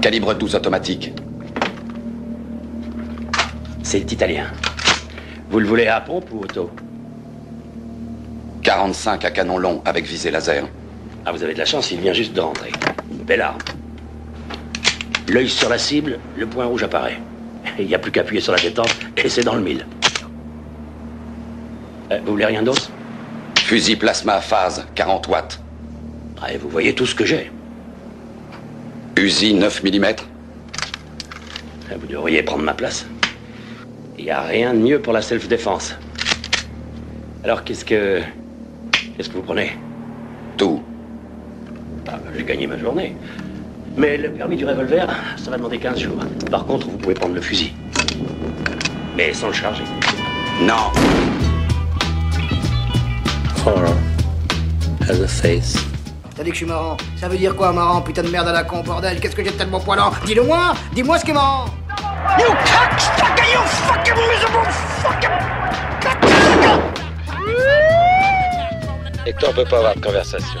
[0.00, 1.12] Calibre 12 automatique.
[3.82, 4.46] C'est italien.
[5.50, 6.70] Vous le voulez à pompe ou auto
[8.62, 10.66] 45 à canon long avec visée laser.
[11.26, 12.72] Ah, vous avez de la chance, il vient juste de rentrer.
[13.10, 13.58] Une belle arme.
[15.28, 17.18] L'œil sur la cible, le point rouge apparaît.
[17.78, 19.84] Il n'y a plus qu'à appuyer sur la détente et c'est dans le mille.
[22.10, 22.90] Euh, vous voulez rien d'autre
[23.58, 25.60] Fusil plasma à phase, 40 watts.
[26.40, 27.50] Ah, et vous voyez tout ce que j'ai.
[29.16, 30.06] Uzi 9 mm.
[31.98, 33.06] Vous devriez prendre ma place.
[34.18, 35.96] Il n'y a rien de mieux pour la self-défense.
[37.44, 38.20] Alors, qu'est-ce que.
[39.16, 39.72] Qu'est-ce que vous prenez?
[40.56, 40.82] Tout.
[42.06, 43.14] Ah, bah, J'ai gagné ma journée.
[43.96, 46.16] Mais le permis du revolver, ça va demander 15 jours.
[46.50, 47.72] Par contre, vous pouvez prendre le fusil.
[49.16, 49.84] Mais sans le charger.
[50.62, 50.92] Non.
[53.66, 53.96] Horror
[55.08, 55.89] has a face.
[56.40, 56.96] T'as dit que je suis marrant.
[57.16, 59.20] Ça veut dire quoi, marrant Putain de merde à la con, bordel?
[59.20, 60.10] Qu'est-ce que j'ai de tellement poilant?
[60.24, 61.66] Dis-le moi Dis-moi ce qui est marrant
[62.38, 64.66] You cocksucker, you fucking miserable
[65.02, 65.28] fucking...
[69.26, 70.60] Hector peut pas avoir de conversation.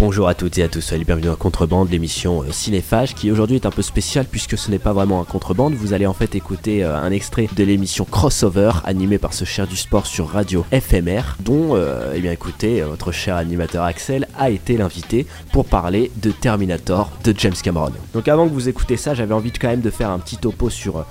[0.00, 3.30] Bonjour à toutes et à tous, soyez les bienvenus dans Contrebande, l'émission euh, Cinéphage qui
[3.30, 5.74] aujourd'hui est un peu spéciale puisque ce n'est pas vraiment un contrebande.
[5.74, 9.66] Vous allez en fait écouter euh, un extrait de l'émission Crossover animée par ce cher
[9.66, 14.48] du sport sur radio FMR dont, euh, eh bien écoutez, votre cher animateur Axel a
[14.48, 17.92] été l'invité pour parler de Terminator de James Cameron.
[18.14, 20.70] Donc avant que vous écoutez ça, j'avais envie quand même de faire un petit topo
[20.70, 21.04] sur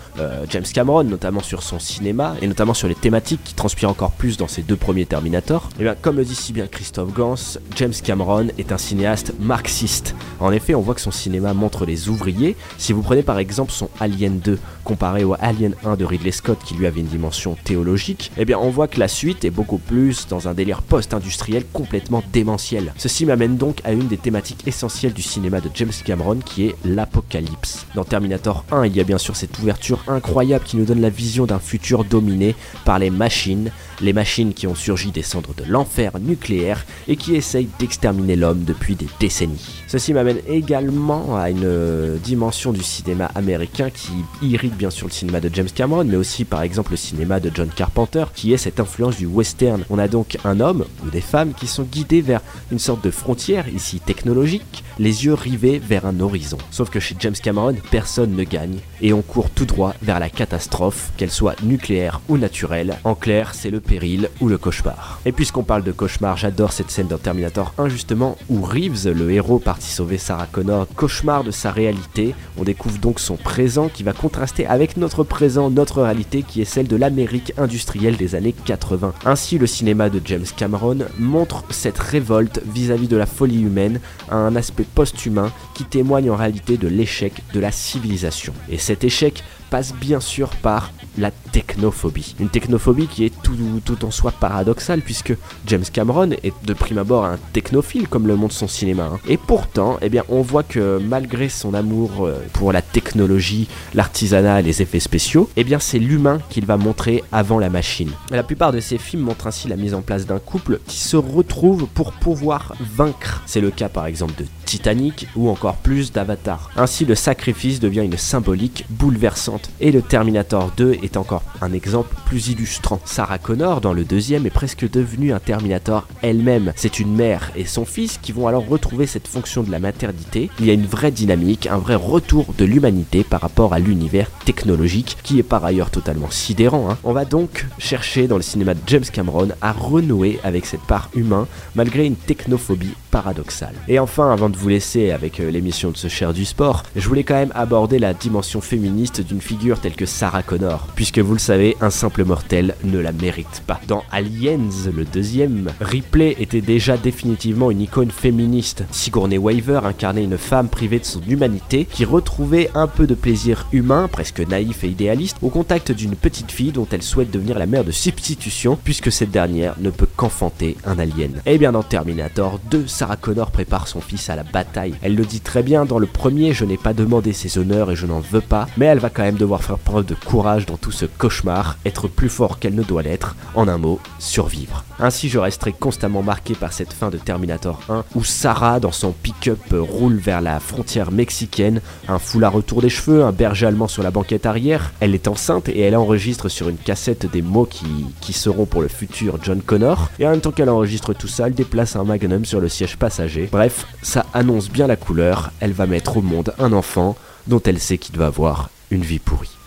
[0.49, 4.37] James Cameron, notamment sur son cinéma et notamment sur les thématiques qui transpirent encore plus
[4.37, 5.69] dans ces deux premiers Terminator.
[5.79, 7.35] Et bien comme le dit si bien Christophe Gans,
[7.75, 10.15] James Cameron est un cinéaste marxiste.
[10.39, 12.55] En effet, on voit que son cinéma montre les ouvriers.
[12.77, 16.57] Si vous prenez par exemple son Alien 2 comparé au Alien 1 de Ridley Scott
[16.65, 19.77] qui lui avait une dimension théologique, eh bien on voit que la suite est beaucoup
[19.77, 22.93] plus dans un délire post-industriel complètement démentiel.
[22.97, 26.75] Ceci m'amène donc à une des thématiques essentielles du cinéma de James Cameron qui est
[26.85, 27.85] l'apocalypse.
[27.95, 31.09] Dans Terminator 1, il y a bien sûr cette ouverture incroyable qui nous donne la
[31.09, 32.55] vision d'un futur dominé
[32.85, 33.71] par les machines,
[34.01, 38.63] les machines qui ont surgi des cendres de l'enfer nucléaire et qui essayent d'exterminer l'homme
[38.63, 39.83] depuis des décennies.
[39.87, 44.11] Ceci m'amène également à une dimension du cinéma américain qui
[44.41, 47.51] irrite bien sûr le cinéma de James Cameron, mais aussi par exemple le cinéma de
[47.53, 49.83] John Carpenter, qui est cette influence du western.
[49.89, 53.11] On a donc un homme ou des femmes qui sont guidés vers une sorte de
[53.11, 56.57] frontière, ici technologique, les yeux rivés vers un horizon.
[56.71, 60.29] Sauf que chez James Cameron, personne ne gagne, et on court tout droit vers la
[60.29, 62.97] catastrophe, qu'elle soit nucléaire ou naturelle.
[63.03, 65.19] En clair, c'est le péril ou le cauchemar.
[65.25, 69.31] Et puisqu'on parle de cauchemar, j'adore cette scène dans Terminator 1 justement, où Reeves, le
[69.31, 72.35] héros parti sauver Sarah Connor, cauchemar de sa réalité.
[72.59, 76.65] On découvre donc son présent qui va contraster avec notre présent, notre réalité qui est
[76.65, 79.13] celle de l'Amérique industrielle des années 80.
[79.25, 83.99] Ainsi, le cinéma de James Cameron montre cette révolte vis-à-vis de la folie humaine
[84.29, 88.53] à un aspect post-humain qui témoigne en réalité de l'échec de la civilisation.
[88.69, 92.35] Et cet échec passe bien sûr par la technophobie.
[92.39, 95.33] Une technophobie qui est tout, tout en soi paradoxale puisque
[95.67, 99.09] James Cameron est de prime abord un technophile comme le montre son cinéma.
[99.13, 99.19] hein.
[99.27, 104.59] Et pourtant, eh bien, on voit que malgré son amour euh, pour la technologie, l'artisanat
[104.59, 108.11] et les effets spéciaux, eh bien c'est l'humain qu'il va montrer avant la machine.
[108.31, 111.17] La plupart de ses films montrent ainsi la mise en place d'un couple qui se
[111.17, 113.41] retrouve pour pouvoir vaincre.
[113.45, 116.69] C'est le cas par exemple de Titanic ou encore plus d'Avatar.
[116.77, 122.15] Ainsi le sacrifice devient une symbolique bouleversante et le Terminator 2 est encore un exemple
[122.25, 122.99] plus illustrant.
[123.05, 126.73] Sarah Connor dans le deuxième est presque devenue un Terminator elle-même.
[126.75, 130.49] C'est une mère et son fils qui vont alors retrouver cette fonction de la maternité.
[130.59, 134.29] Il y a une vraie dynamique, un vrai retour de l'humanité par rapport à l'univers
[134.45, 136.89] technologique qui est par ailleurs totalement sidérant.
[136.89, 136.97] hein.
[137.03, 141.09] On va donc chercher dans le cinéma de James Cameron à renouer avec cette part
[141.15, 143.75] humain malgré une technophobie paradoxale.
[143.87, 147.07] Et enfin, avant de vous laisser avec euh, l'émission de ce cher du sport, je
[147.07, 151.33] voulais quand même aborder la dimension féministe d'une figure telle que Sarah Connor, puisque vous
[151.33, 153.79] le savez, un simple mortel ne la mérite pas.
[153.87, 158.83] Dans Aliens, le deuxième, Ripley était déjà définitivement une icône féministe.
[158.91, 163.67] Sigourney Weaver incarnait une femme privée de son humanité qui retrouvait un peu de plaisir
[163.71, 167.65] humain, presque naïf et idéaliste, au contact d'une petite fille dont elle souhaite devenir la
[167.65, 171.41] mère de substitution, puisque cette dernière ne peut qu'enfanter un alien.
[171.45, 174.95] Et bien dans Terminator 2, Sarah Connor prépare son fils à la bataille.
[175.01, 177.95] Elle le dit très bien dans le premier, je n'ai pas demandé ses honneurs et
[177.95, 180.77] je n'en veux pas, mais elle va quand même devoir faire preuve de courage dans
[180.79, 184.83] tout ce cauchemar, être plus fort qu'elle ne doit l'être, en un mot, survivre.
[184.99, 189.11] Ainsi je resterai constamment marqué par cette fin de Terminator 1, où Sarah, dans son
[189.11, 194.03] pick-up, roule vers la frontière mexicaine, un foulard autour des cheveux, un berger allemand sur
[194.03, 198.33] la banquette arrière, elle est enceinte et elle enregistre sur une cassette des mots qui,
[198.33, 201.53] seront pour le futur John Connor, et en même temps qu'elle enregistre tout ça, elle
[201.53, 203.49] déplace un magnum sur le siège passager.
[203.51, 207.17] Bref, ça annonce bien la couleur, elle va mettre au monde un enfant
[207.47, 209.58] dont elle sait qu'il va avoir une vie pourrie.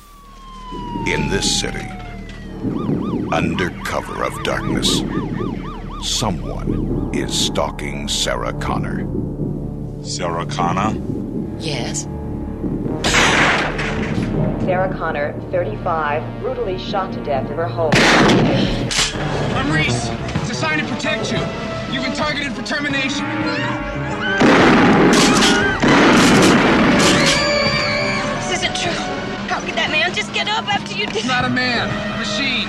[1.06, 1.86] In this city,
[3.32, 5.02] under cover of darkness,
[6.00, 9.04] someone is stalking Sarah Connor.
[10.04, 10.96] Sarah Connor?
[11.58, 12.04] Yes.
[14.64, 17.90] Sarah Connor, 35, brutally shot to death in her home.
[19.56, 20.08] I'm Reese.
[20.40, 21.38] It's a sign to protect you.
[21.92, 23.26] You've been targeted for termination.
[28.38, 29.18] This isn't true.
[29.52, 31.16] How could that man just get up after you did?
[31.16, 32.68] It's not a man, a machine.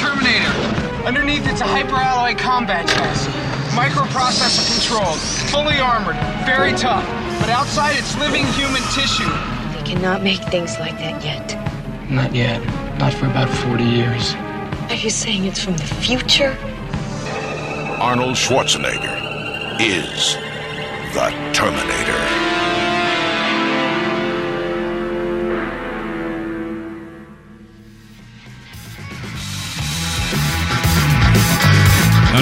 [0.00, 0.52] Terminator.
[1.06, 3.30] Underneath, it's a hyperalloy combat chassis.
[3.76, 5.18] Microprocessor controlled,
[5.50, 7.06] fully armored, very tough.
[7.40, 9.30] But outside, it's living human tissue.
[9.74, 11.58] They cannot make things like that yet.
[12.10, 12.60] Not yet.
[12.98, 14.34] Not for about 40 years.
[14.90, 16.56] Are you saying it's from the future?
[18.00, 19.16] Arnold Schwarzenegger
[19.80, 20.34] is
[21.14, 22.51] the Terminator.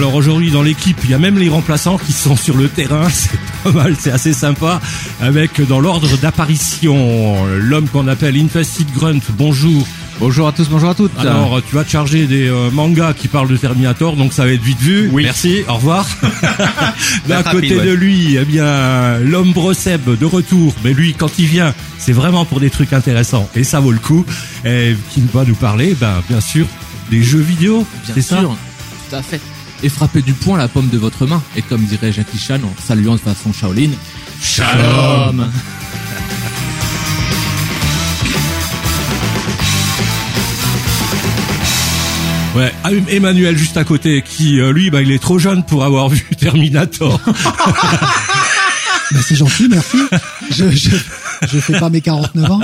[0.00, 3.06] Alors aujourd'hui dans l'équipe, il y a même les remplaçants qui sont sur le terrain,
[3.12, 4.81] c'est pas mal, c'est assez sympa.
[5.20, 9.87] Avec dans l'ordre d'apparition, l'homme qu'on appelle Infested Grunt, bonjour.
[10.19, 11.19] Bonjour à tous, bonjour à toutes.
[11.19, 14.52] Alors tu vas te charger des euh, mangas qui parlent de Terminator, donc ça va
[14.52, 15.11] être vite vu.
[15.12, 15.25] Oui.
[15.25, 16.08] Merci, au revoir.
[17.29, 17.85] D'un rapide, côté ouais.
[17.85, 22.46] de lui, eh bien l'homme Seb de retour, mais lui quand il vient, c'est vraiment
[22.46, 24.25] pour des trucs intéressants et ça vaut le coup.
[24.64, 26.64] Et qui va nous parler, ben bien sûr,
[27.11, 28.56] des jeux vidéo, Bien c'est ça sûr,
[29.11, 29.43] tout à fait.
[29.82, 31.43] Et frappez du poing la paume de votre main.
[31.56, 33.91] Et comme dirait Jackie Chan en saluant de façon Shaolin,
[34.43, 35.50] Shalom
[42.56, 45.85] Ouais, ah, Emmanuel juste à côté, qui euh, lui, bah, il est trop jeune pour
[45.85, 47.21] avoir vu Terminator.
[49.12, 49.97] Bah, c'est gentil, merci.
[50.53, 50.91] Je, je,
[51.49, 52.61] je fais pas mes 49 ans.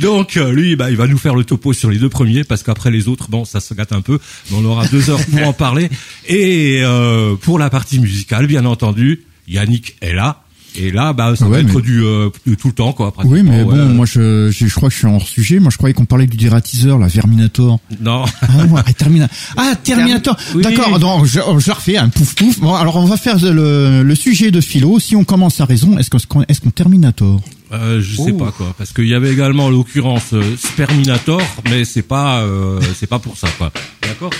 [0.00, 2.62] Donc euh, lui, bah, il va nous faire le topo sur les deux premiers, parce
[2.62, 4.18] qu'après les autres, bon, ça se gâte un peu.
[4.50, 5.88] Mais on aura deux heures pour en parler.
[6.28, 10.42] Et euh, pour la partie musicale, bien entendu, Yannick est là.
[10.76, 13.10] Et là, bah, ça Ouais, va être mais- du euh, tout le temps, quoi.
[13.12, 13.76] pratiquement, Oui, mais ouais.
[13.76, 15.58] bon, moi je, je, je crois que je suis hors sujet.
[15.58, 17.80] Moi je croyais qu'on parlait du dératiseur, la Verminator.
[18.00, 18.24] Non.
[18.40, 20.36] Ah, ah, Termina- ah Terminator.
[20.54, 20.62] Oui.
[20.62, 21.00] D'accord.
[21.00, 22.60] Donc je, je refais un pouf pouf.
[22.60, 25.00] Bon, alors on va faire le, le sujet de philo.
[25.00, 27.40] Si on commence à raison, est-ce qu'on est-ce qu'on Terminator?
[27.72, 31.84] Euh, je sais pas quoi, parce qu'il y avait également en l'occurrence euh, Sperminator, mais
[31.84, 33.70] c'est pas euh, c'est pas pour ça quoi.
[34.02, 34.32] D'accord?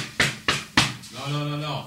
[1.28, 1.84] Non non non non.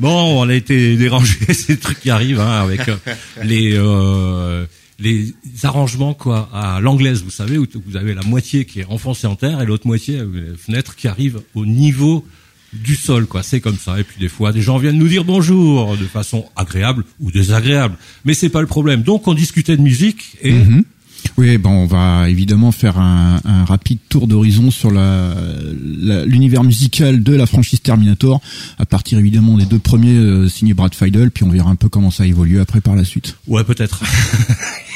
[0.00, 2.96] Bon, on a été dérangé, c'est le truc qui arrive hein, avec euh,
[3.42, 4.66] les euh,
[4.98, 9.26] les arrangements quoi à l'anglaise, vous savez, où vous avez la moitié qui est enfoncée
[9.26, 12.24] en terre et l'autre moitié euh, fenêtre qui arrive au niveau
[12.72, 13.42] du sol quoi.
[13.42, 13.98] C'est comme ça.
[13.98, 17.96] Et puis des fois, des gens viennent nous dire bonjour de façon agréable ou désagréable,
[18.24, 19.02] mais c'est pas le problème.
[19.02, 20.84] Donc on discutait de musique et Mhm.
[21.36, 27.34] Oui, bon, on va évidemment faire un, un rapide tour d'horizon sur l'univers musical de
[27.34, 28.40] la franchise Terminator,
[28.78, 31.88] à partir évidemment des deux premiers euh, signés Brad Fiedel, puis on verra un peu
[31.88, 33.36] comment ça évolue après par la suite.
[33.46, 34.02] Ouais, peut-être.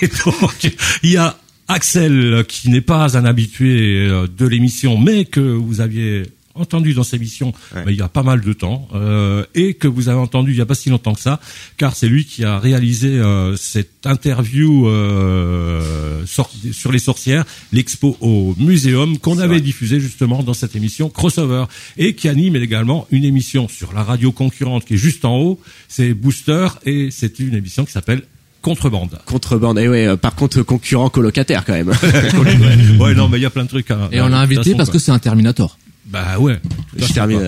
[1.03, 1.37] Il y a
[1.69, 7.03] Axel, qui n'est pas un habitué euh, de l'émission, mais que vous aviez entendu dans
[7.03, 7.53] ces émissions
[7.85, 10.57] mais il y a pas mal de temps, euh, et que vous avez entendu il
[10.59, 11.41] y a pas si longtemps que ça,
[11.77, 18.17] car c'est lui qui a réalisé euh, cette interview euh, sor- sur les sorcières, l'expo
[18.21, 21.65] au muséum, qu'on avait diffusé justement dans cette émission Crossover,
[21.97, 25.61] et qui anime également une émission sur la radio concurrente qui est juste en haut,
[25.89, 28.23] c'est Booster, et c'est une émission qui s'appelle
[28.63, 29.19] Contrebande.
[29.27, 31.89] Contrebande, et ouais, euh, par contre concurrent colocataire quand même.
[31.89, 33.91] ouais, ouais, non, mais il y a plein de trucs.
[33.91, 34.99] à- Et on l'a invité façon, parce quoi.
[34.99, 35.79] que c'est un Terminator.
[36.07, 36.61] Bah ouais.
[36.97, 37.41] Je termine.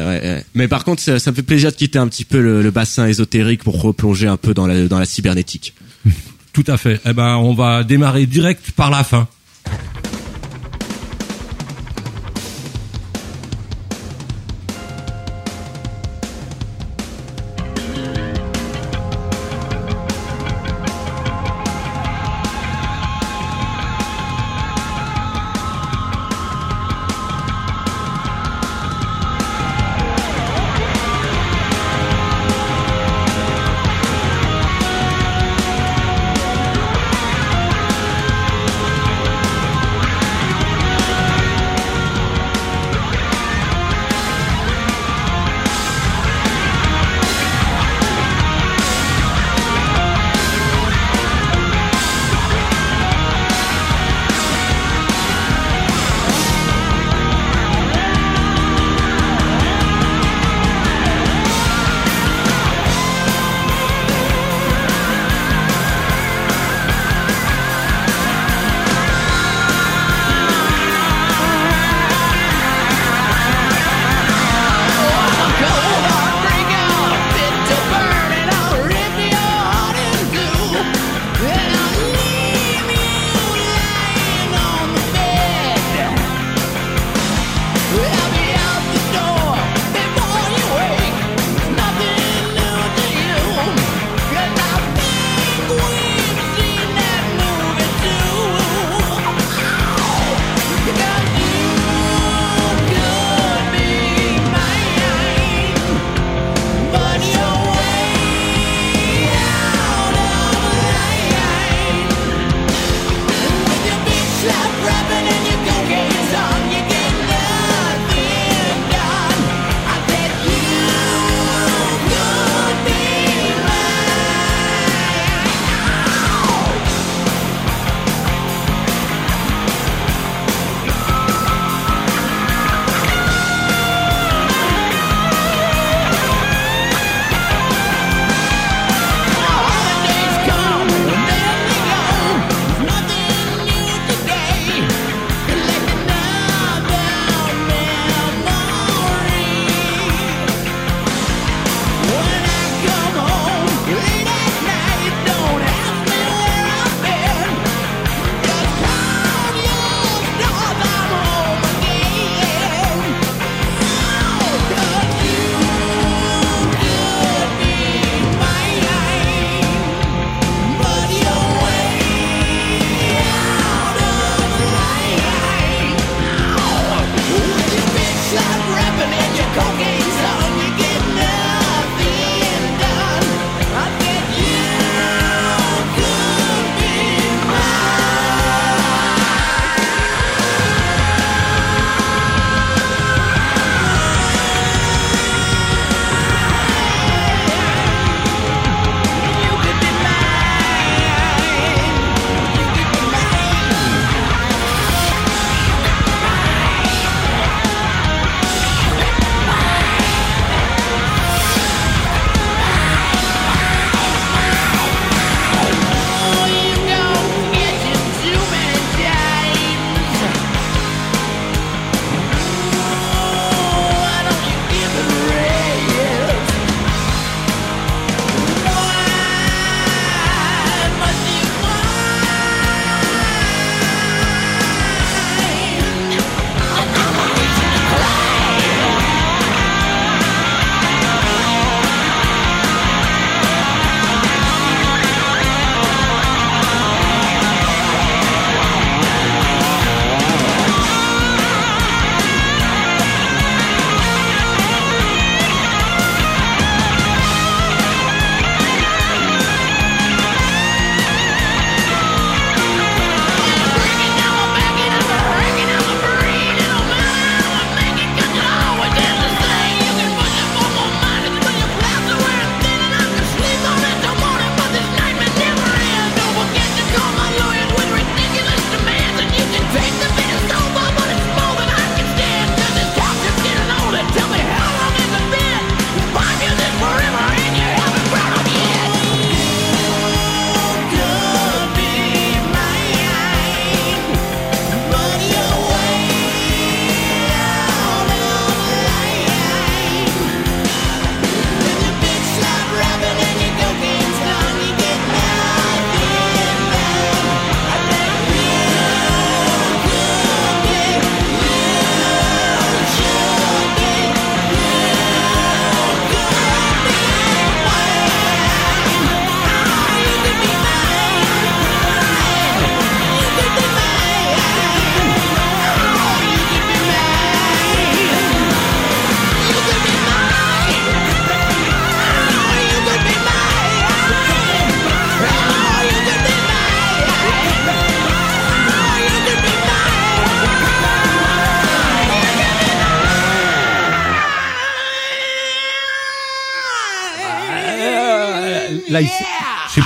[0.55, 2.71] Mais par contre, ça, ça me fait plaisir de quitter un petit peu le, le
[2.71, 5.75] bassin ésotérique pour replonger un peu dans la, dans la cybernétique.
[6.53, 7.01] Tout à fait.
[7.05, 9.29] Eh ben, on va démarrer direct par la fin.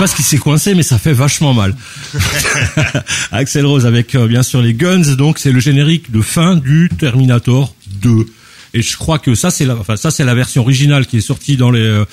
[0.00, 1.76] Pas ce qui s'est coincé, mais ça fait vachement mal.
[3.32, 6.88] Axel Rose avec euh, bien sûr les Guns, donc c'est le générique de fin du
[6.98, 8.24] Terminator 2.
[8.72, 11.20] Et je crois que ça c'est la, enfin ça c'est la version originale qui est
[11.20, 12.06] sortie dans les euh,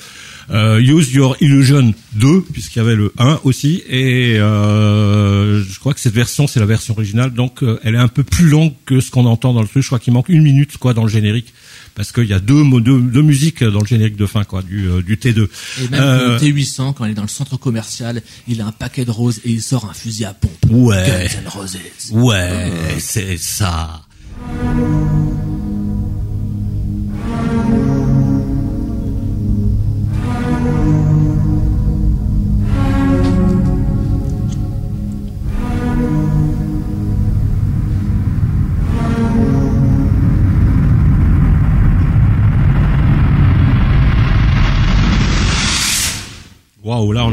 [0.50, 5.94] euh, Use Your Illusion 2, puisqu'il y avait le 1 aussi, et euh, je crois
[5.94, 9.00] que cette version c'est la version originale, donc elle est un peu plus longue que
[9.00, 9.82] ce qu'on entend dans le truc.
[9.82, 11.54] Je crois qu'il manque une minute quoi dans le générique
[11.98, 14.86] parce qu'il y a deux, deux, deux musiques dans le générique de fin quoi du,
[14.88, 15.48] euh, du T2.
[15.82, 18.72] Et même Euh, le T800, quand il est dans le centre commercial, il a un
[18.72, 20.52] paquet de roses et il sort un fusil à pompe.
[20.70, 21.28] Ouais.
[21.28, 21.76] Guns Roses.
[22.12, 24.02] Ouais, c'est ça.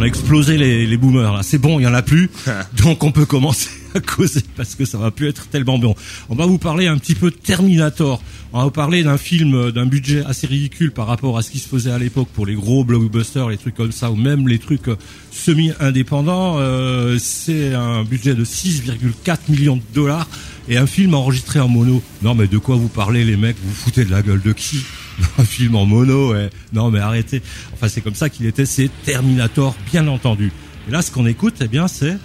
[0.06, 1.42] A explosé les, les boomers là.
[1.42, 2.30] C'est bon, il y en a plus.
[2.84, 5.96] Donc on peut commencer à causer parce que ça va plus être tellement bon.
[6.30, 8.22] On va vous parler un petit peu de Terminator.
[8.54, 11.50] On va vous parler d'un film euh, d'un budget assez ridicule par rapport à ce
[11.50, 14.48] qui se faisait à l'époque pour les gros blockbusters, les trucs comme ça ou même
[14.48, 14.96] les trucs euh,
[15.32, 16.58] semi-indépendants.
[16.60, 20.28] Euh, c'est un budget de 6,4 millions de dollars
[20.70, 22.04] et un film enregistré en mono.
[22.22, 23.58] Non mais de quoi vous parlez les mecs?
[23.60, 24.82] Vous vous foutez de la gueule de qui?
[25.38, 26.50] un film en mono, ouais.
[26.74, 27.42] Non, mais arrêtez.
[27.74, 30.52] Enfin, c'est comme ça qu'il était, c'est Terminator, bien entendu.
[30.88, 32.18] Et là, ce qu'on écoute, eh bien, c'est...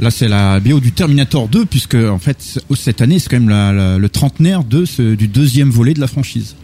[0.00, 3.98] Là, c'est la BO du Terminator 2, puisque en fait, cette année, c'est quand même
[3.98, 6.54] le trentenaire du deuxième volet de la franchise.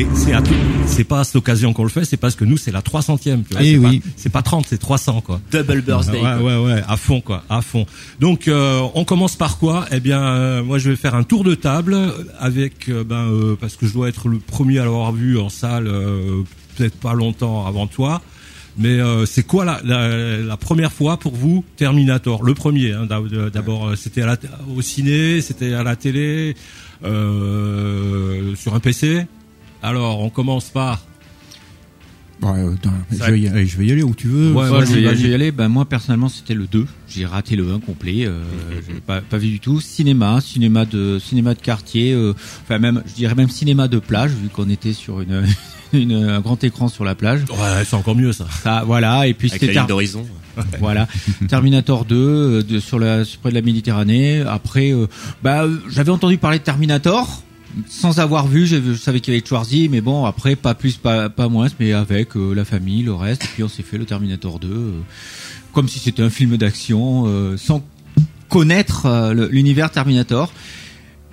[0.00, 0.54] Et c'est à tout-
[0.86, 3.42] c'est pas à cette occasion qu'on le fait, c'est parce que nous, c'est la 300e.
[3.42, 3.62] tu vois.
[3.64, 3.98] Eh c'est oui.
[3.98, 5.40] pas- C'est pas 30, c'est 300, quoi.
[5.50, 6.20] Double birthday.
[6.22, 7.84] Ouais, ouais, ouais, à fond, quoi, à fond.
[8.20, 9.86] Donc, euh, on commence par quoi?
[9.90, 11.96] Eh bien, euh, moi, je vais faire un tour de table
[12.38, 15.48] avec, euh, ben, euh, parce que je dois être le premier à l'avoir vu en
[15.48, 16.42] salle, euh,
[16.76, 18.22] peut-être pas longtemps avant toi.
[18.80, 22.44] Mais euh, c'est quoi la, la, la première fois pour vous Terminator?
[22.44, 24.36] Le premier, hein, d'ab- d'abord, euh, c'était à la,
[24.76, 26.54] au ciné, c'était à la télé,
[27.02, 29.26] euh, sur un PC.
[29.82, 31.00] Alors, on commence par.
[32.40, 34.52] Ouais, euh, attends, je, vais y, allez, je vais y aller où tu veux.
[34.52, 35.16] Ouais, Moi, je vais, vas-y.
[35.16, 35.50] je vais y aller.
[35.50, 36.86] Ben, moi, personnellement, c'était le 2.
[37.08, 38.26] J'ai raté le 1 complet.
[38.26, 38.44] Euh,
[38.88, 39.80] j'ai pas, pas vu du tout.
[39.80, 42.12] Cinéma, cinéma de, cinéma de quartier.
[42.12, 45.44] euh, enfin, même, je dirais même cinéma de plage, vu qu'on était sur une,
[45.92, 47.40] une, un grand écran sur la plage.
[47.50, 48.46] Ouais, c'est encore mieux ça.
[48.62, 49.26] Ça, voilà.
[49.26, 50.24] Et puis c'était d'horizon.
[50.80, 51.06] voilà,
[51.48, 54.40] Terminator 2 euh, de, sur la sur près de la Méditerranée.
[54.40, 55.06] Après, euh,
[55.42, 57.42] bah, j'avais entendu parler de Terminator
[57.86, 58.66] sans avoir vu.
[58.66, 61.68] Je, je savais qu'il y avait Schwarzy, mais bon, après pas plus, pas pas moins,
[61.78, 63.44] mais avec euh, la famille, le reste.
[63.44, 64.90] Et puis on s'est fait le Terminator 2 euh,
[65.72, 67.84] comme si c'était un film d'action, euh, sans
[68.48, 70.52] connaître euh, l'univers Terminator.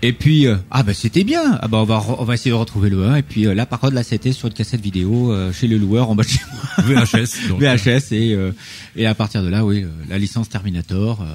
[0.01, 1.58] Et puis euh, ah bah c'était bien.
[1.62, 3.65] Ah bah on va on va essayer de retrouver le 1 et puis euh, là
[3.65, 6.29] par contre là c'était sur une cassette vidéo euh, chez le loueur en bas de
[6.29, 7.03] chez moi.
[7.03, 7.47] VHS.
[7.49, 7.60] donc.
[7.62, 8.51] VHS et euh,
[8.95, 11.25] et à partir de là oui euh, la licence Terminator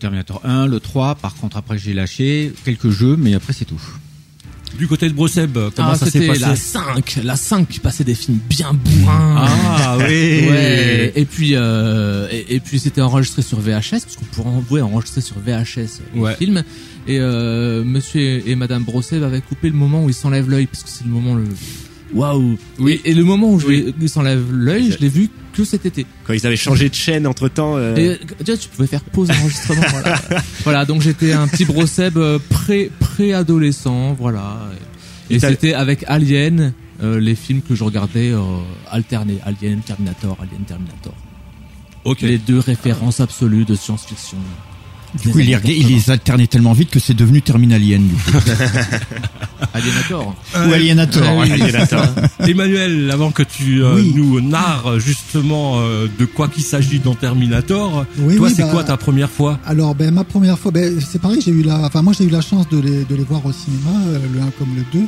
[0.00, 3.80] Terminator 1 le 3 par contre après j'ai lâché quelques jeux mais après c'est tout.
[4.76, 8.04] Du côté de Broseb, comment Ah, ça s'est passé la 5, la 5 qui passait
[8.04, 9.34] des films bien bourrins.
[9.46, 10.46] Ah oui.
[10.48, 11.12] Ouais.
[11.16, 15.20] Et puis euh, et, et puis c'était enregistré sur VHS parce qu'on pourrait ouais, enregistrer
[15.20, 16.36] sur VHS les Ouais.
[16.36, 16.62] films.
[17.06, 20.82] Et euh, Monsieur et, Madame Brosset avaient coupé le moment où il s'enlève l'œil parce
[20.82, 21.44] que c'est le moment le
[22.14, 22.56] waouh.
[22.78, 23.00] Oui.
[23.04, 26.06] Et, et le moment où je il s'enlève l'œil, je l'ai vu que cet été.
[26.24, 27.78] Quand ils avaient changé de chaîne entre temps.
[27.78, 29.82] Et, euh, tu vois, tu pouvais faire pause enregistrement.
[29.90, 30.20] voilà.
[30.62, 34.58] voilà, donc j'étais un petit brosseb euh, pré préadolescent, voilà.
[35.30, 38.40] Et, Et c'était avec Alien, euh, les films que je regardais euh,
[38.90, 41.14] alternés, Alien, Terminator, Alien, Terminator.
[42.04, 42.22] Ok.
[42.22, 44.38] Les deux références absolues de science-fiction.
[45.22, 47.98] Du coup, il les, il les alternait tellement vite que c'est devenu Terminalien.
[48.00, 48.38] Du coup.
[49.74, 50.34] Alienator.
[50.54, 51.36] Ou Alienator.
[51.38, 51.70] Oui, ouais.
[51.70, 52.14] c'est ça.
[52.46, 54.12] Emmanuel, avant que tu euh, Oui.
[54.14, 58.68] nous narres justement euh, de quoi qu'il s'agit dans Terminator, Oui, toi oui, c'est bah-
[58.70, 59.58] quoi ta première fois?
[59.66, 62.30] Alors, ben, ma première fois, ben, c'est pareil, j'ai eu la, enfin, moi, j'ai eu
[62.30, 65.06] la chance de les, de les voir au cinéma, euh, le 1 comme le 2.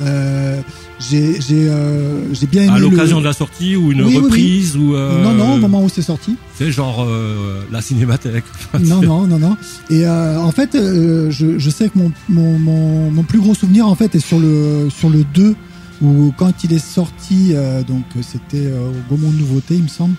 [0.00, 0.60] Euh,
[0.98, 2.72] j'ai, j'ai, euh, j'ai bien aimé.
[2.72, 3.22] À l'occasion le...
[3.22, 4.24] de la sortie ou une Oui, oui, oui.
[4.24, 6.36] reprise ou euh, Non, non, au moment où c'est sorti.
[6.56, 8.44] C'est genre euh, la cinémathèque.
[8.80, 9.56] non, non, non, non.
[9.88, 13.94] Et en fait, je, je sais que mon, mon, mon, mon plus gros souvenir, en
[13.94, 15.54] fait, est sur le, sur le 2,
[16.02, 17.54] où quand il est sorti,
[17.86, 20.14] donc c'était au Gaumont de Nouveauté, il me semble.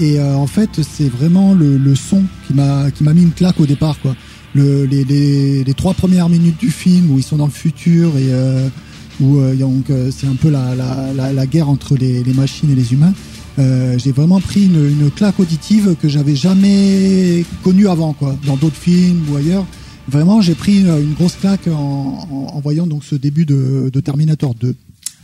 [0.00, 3.60] Et en fait, c'est vraiment le, le son qui m'a qui m'a mis une claque
[3.60, 4.14] au départ, quoi.
[4.54, 8.16] Le, les, les, les trois premières minutes du film où ils sont dans le futur
[8.16, 8.68] et euh,
[9.20, 12.32] où euh, donc euh, c'est un peu la, la, la, la guerre entre les, les
[12.32, 13.12] machines et les humains.
[13.58, 18.56] Euh, j'ai vraiment pris une, une claque auditive que j'avais jamais connue avant, quoi, dans
[18.56, 19.66] d'autres films ou ailleurs.
[20.08, 23.90] Vraiment, j'ai pris une, une grosse claque en, en, en voyant donc ce début de,
[23.92, 24.74] de Terminator 2.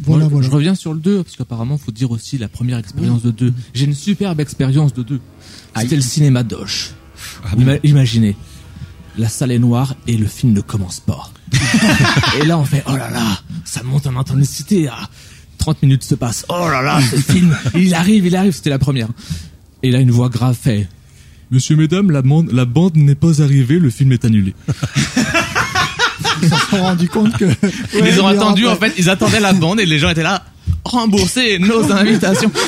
[0.05, 0.47] Voilà, Moi, voilà.
[0.49, 3.53] Je reviens sur le 2, parce qu'apparemment, faut dire aussi la première expérience de 2.
[3.75, 5.21] J'ai une superbe expérience de 2.
[5.79, 6.95] C'était le cinéma Doche.
[7.57, 8.35] Ima- imaginez,
[9.19, 11.31] la salle est noire et le film ne commence pas.
[12.41, 14.89] et là, on fait, oh là là, ça monte en intensité.
[14.91, 15.09] ah.
[15.59, 16.45] 30 minutes se passent.
[16.49, 18.53] Oh là là, ce film, il arrive, il arrive.
[18.53, 19.09] C'était la première.
[19.85, 20.89] Et là, une voix grave fait,
[21.53, 24.55] Monsieur, mesdames, la bande, la bande n'est pas arrivée, le film est annulé.
[26.43, 27.45] Ils se sont rendus compte que.
[27.95, 30.47] Ils les ont attendus, en fait, ils attendaient la bande et les gens étaient là,
[30.83, 32.51] rembourser nos invitations.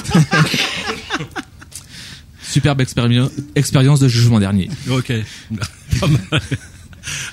[2.55, 4.71] Superbe expéri- expérience de jugement dernier.
[4.89, 5.13] Ok.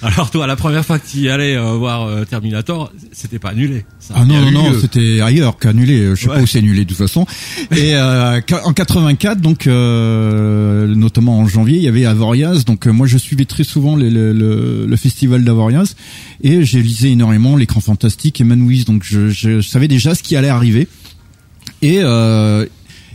[0.01, 3.49] Alors toi, la première fois que tu y allais euh, voir euh, Terminator, c'était pas
[3.51, 3.85] annulé.
[3.99, 6.09] Ça Ah non, non, non, c'était ailleurs qu'annulé.
[6.13, 6.35] Je sais Ouais.
[6.35, 7.25] pas où c'est annulé de toute façon.
[7.71, 12.65] Et euh, en 84, donc euh, notamment en janvier, il y avait Avoriaz.
[12.65, 15.95] Donc euh, moi, je suivais très souvent le, le, le- le festival d'Avoriaz
[16.43, 18.83] et j'ai lisé énormément l'écran fantastique et Manouise.
[18.83, 20.89] Donc je, je savais déjà ce qui allait arriver.
[21.81, 22.65] Et euh,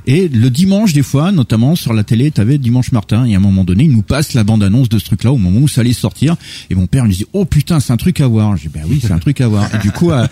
[0.07, 3.41] et le dimanche, des fois, notamment sur la télé, t'avais Dimanche Martin, et à un
[3.41, 5.93] moment donné, il nous passe la bande-annonce de ce truc-là au moment où ça allait
[5.93, 6.37] sortir.
[6.71, 8.57] Et mon père il me dit, oh putain, c'est un truc à voir.
[8.57, 9.73] J'ai dit, ben oui, c'est un truc à voir.
[9.75, 10.27] Et du coup, euh,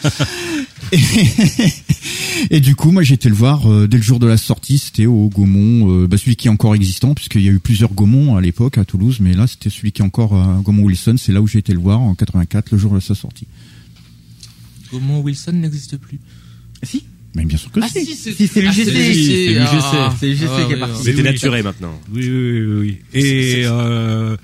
[0.92, 0.98] et,
[2.50, 4.78] et du coup, moi, j'ai été le voir euh, dès le jour de la sortie.
[4.78, 7.92] C'était au Gaumont, euh, bah, celui qui est encore existant, puisqu'il y a eu plusieurs
[7.92, 11.16] Gaumont à l'époque à Toulouse, mais là, c'était celui qui est encore euh, Gaumont Wilson.
[11.18, 13.46] C'est là où j'ai été le voir en 84, le jour de sa sortie.
[14.90, 16.20] Comment Wilson n'existe plus
[16.82, 17.04] Si.
[17.34, 18.04] Mais bien sûr que Ah si.
[18.06, 18.78] si, c'est Si, c'est l'UGC.
[18.78, 19.58] Ah, c'est l'UGC.
[19.60, 20.14] Ah.
[20.20, 21.02] C'est l'UGC Ah, qui est parti.
[21.06, 21.14] oui.
[21.14, 21.98] dénaturé maintenant.
[22.12, 23.20] Oui, oui, oui, oui.
[23.20, 24.36] Et euh,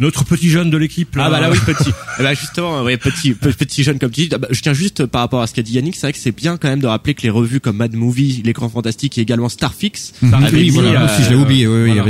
[0.00, 1.08] notre petit jeune de l'équipe.
[1.18, 1.90] Ah bah là oui petit.
[2.18, 4.28] Eh bah justement, ouais, petit pe- petit jeune comme tu dis.
[4.32, 6.18] Ah bah, je tiens juste par rapport à ce qu'a dit Yannick, c'est vrai que
[6.18, 9.20] c'est bien quand même de rappeler que les revues comme Mad Movie, l'écran fantastique et
[9.20, 10.48] également Starfix Mhm.
[10.52, 12.00] Oui, voilà, euh, aussi, je l'ai oublié, oui, oui,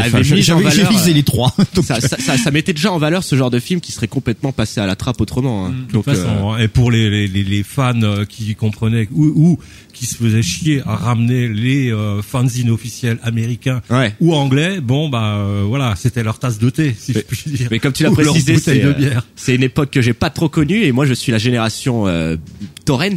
[0.42, 1.54] J'avais- visé les trois.
[1.74, 1.84] donc.
[1.84, 4.52] ça, ça, ça, ça mettait déjà en valeur ce genre de film qui serait complètement
[4.52, 5.66] passé à la trappe autrement.
[5.66, 5.70] hein.
[5.70, 9.26] De toute Donc, façon, euh, hein, et pour les, les, fans euh, qui comprenaient ou,
[9.26, 9.58] ou
[9.94, 14.14] qui se faisaient chier à ramener les euh, fanzines officiels américains Ouais.
[14.20, 17.68] ou anglais, bon bah euh, voilà, c'était leur tasse de thé, si je puis dire.
[17.70, 18.92] Mais comme tu l'as précisé, c'est euh,
[19.37, 22.37] c'est une époque que j'ai pas trop connue et moi je suis la génération euh,
[22.85, 23.04] torrent.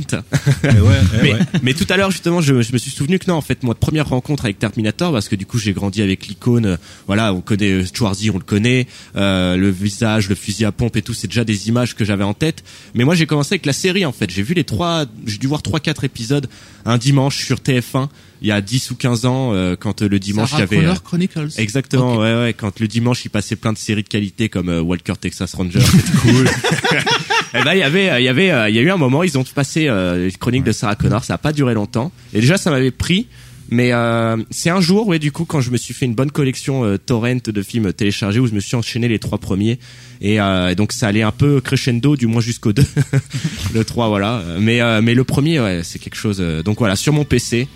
[0.63, 1.39] Eh ouais, eh mais, ouais.
[1.63, 3.73] mais tout à l'heure justement, je, je me suis souvenu que non, en fait, moi
[3.75, 6.65] première rencontre avec Terminator parce que du coup j'ai grandi avec l'icône.
[6.65, 10.71] euh, Voilà, on connaît euh, Schwarzy, on le connaît, euh, le visage, le fusil à
[10.71, 12.63] pompe et tout, c'est déjà des images que j'avais en tête.
[12.95, 14.29] Mais moi j'ai commencé avec la série en fait.
[14.29, 16.47] J'ai vu les trois, j'ai dû voir trois quatre épisodes
[16.85, 18.09] un dimanche sur TF1
[18.41, 20.85] il y a 10 ou 15 ans euh, quand euh, le dimanche il y avait
[20.85, 21.49] euh, Chronicles.
[21.57, 22.53] Exactement, ouais, ouais.
[22.55, 25.81] Quand le dimanche, il passait plein de séries de qualité comme euh, Walker Texas Ranger,
[25.81, 26.47] c'était cool.
[27.53, 29.37] Et ben, il y avait, il y avait, il y a eu un moment, ils
[29.37, 31.23] ont passé euh, les chroniques de Sarah Connor.
[31.23, 32.11] Ça a pas duré longtemps.
[32.33, 33.27] Et déjà, ça m'avait pris.
[33.69, 36.31] Mais euh, c'est un jour, ouais, du coup, quand je me suis fait une bonne
[36.31, 39.77] collection euh, torrent de films téléchargés où je me suis enchaîné les trois premiers.
[40.21, 42.83] Et euh, donc ça allait un peu crescendo, du moins jusqu'au 2.
[43.73, 44.41] le 3, voilà.
[44.59, 46.37] Mais euh, mais le premier, ouais, c'est quelque chose.
[46.39, 47.67] euh, donc voilà, sur mon PC,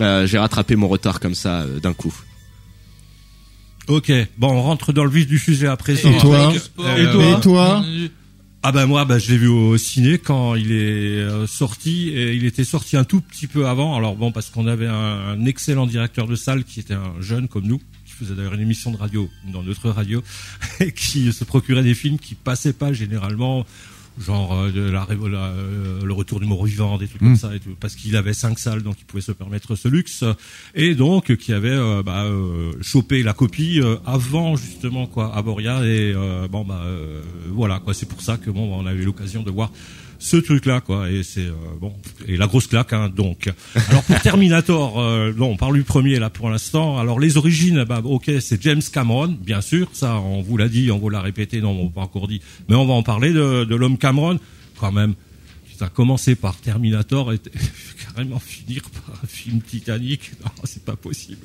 [0.00, 2.14] euh, j'ai rattrapé mon retard comme ça euh, d'un coup.
[3.88, 6.10] Ok, bon, on rentre dans le vif du sujet à présent.
[6.10, 6.52] Et toi
[6.96, 7.84] Et toi Et toi
[8.62, 12.34] Ah ben moi, ben, je l'ai vu au ciné quand il est euh, sorti et
[12.34, 13.96] il était sorti un tout petit peu avant.
[13.96, 17.48] Alors bon, parce qu'on avait un, un excellent directeur de salle qui était un jeune
[17.48, 20.22] comme nous, qui faisait d'ailleurs une émission de radio dans notre radio,
[20.80, 23.64] et qui se procurait des films qui passaient pas généralement
[24.18, 27.26] genre euh, de la, euh, le retour du mort vivant des trucs Mm.
[27.26, 29.88] comme ça et tout, parce qu'il avait cinq salles donc il pouvait se permettre ce
[29.88, 30.24] luxe.
[30.74, 35.42] Et donc qui avait euh, bah, euh, chopé la copie euh, avant justement quoi à
[35.42, 37.94] Boria et euh, bon bah euh, voilà quoi.
[37.94, 39.70] C'est pour ça que bon on avait l'occasion de voir
[40.20, 41.10] ce truc là quoi.
[41.10, 41.92] Et c'est euh, bon
[42.28, 43.50] et la grosse claque hein, donc.
[43.88, 46.98] Alors pour Terminator euh, non on parle du premier là pour l'instant.
[46.98, 49.88] Alors les origines bah ok c'est James Cameron bien sûr.
[49.92, 52.40] Ça on vous l'a dit on vous l'a répété non on pas encore dit.
[52.68, 54.38] Mais on va en parler de l'homme Cameron.
[54.78, 55.14] Quand même
[55.80, 57.38] ça a commencé par Terminator et
[58.14, 61.38] carrément finir par un film Titanic non c'est pas possible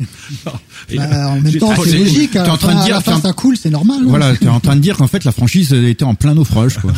[0.45, 0.51] Non.
[0.89, 2.31] Et Bah, là, en même temps, trop- c'est logique.
[2.31, 3.99] T'es en train de dire fin, ça coule, c'est normal.
[4.01, 4.05] hein.
[4.07, 6.91] Voilà, t'es en train de dire qu'en fait la franchise était en plein naufrage, quoi.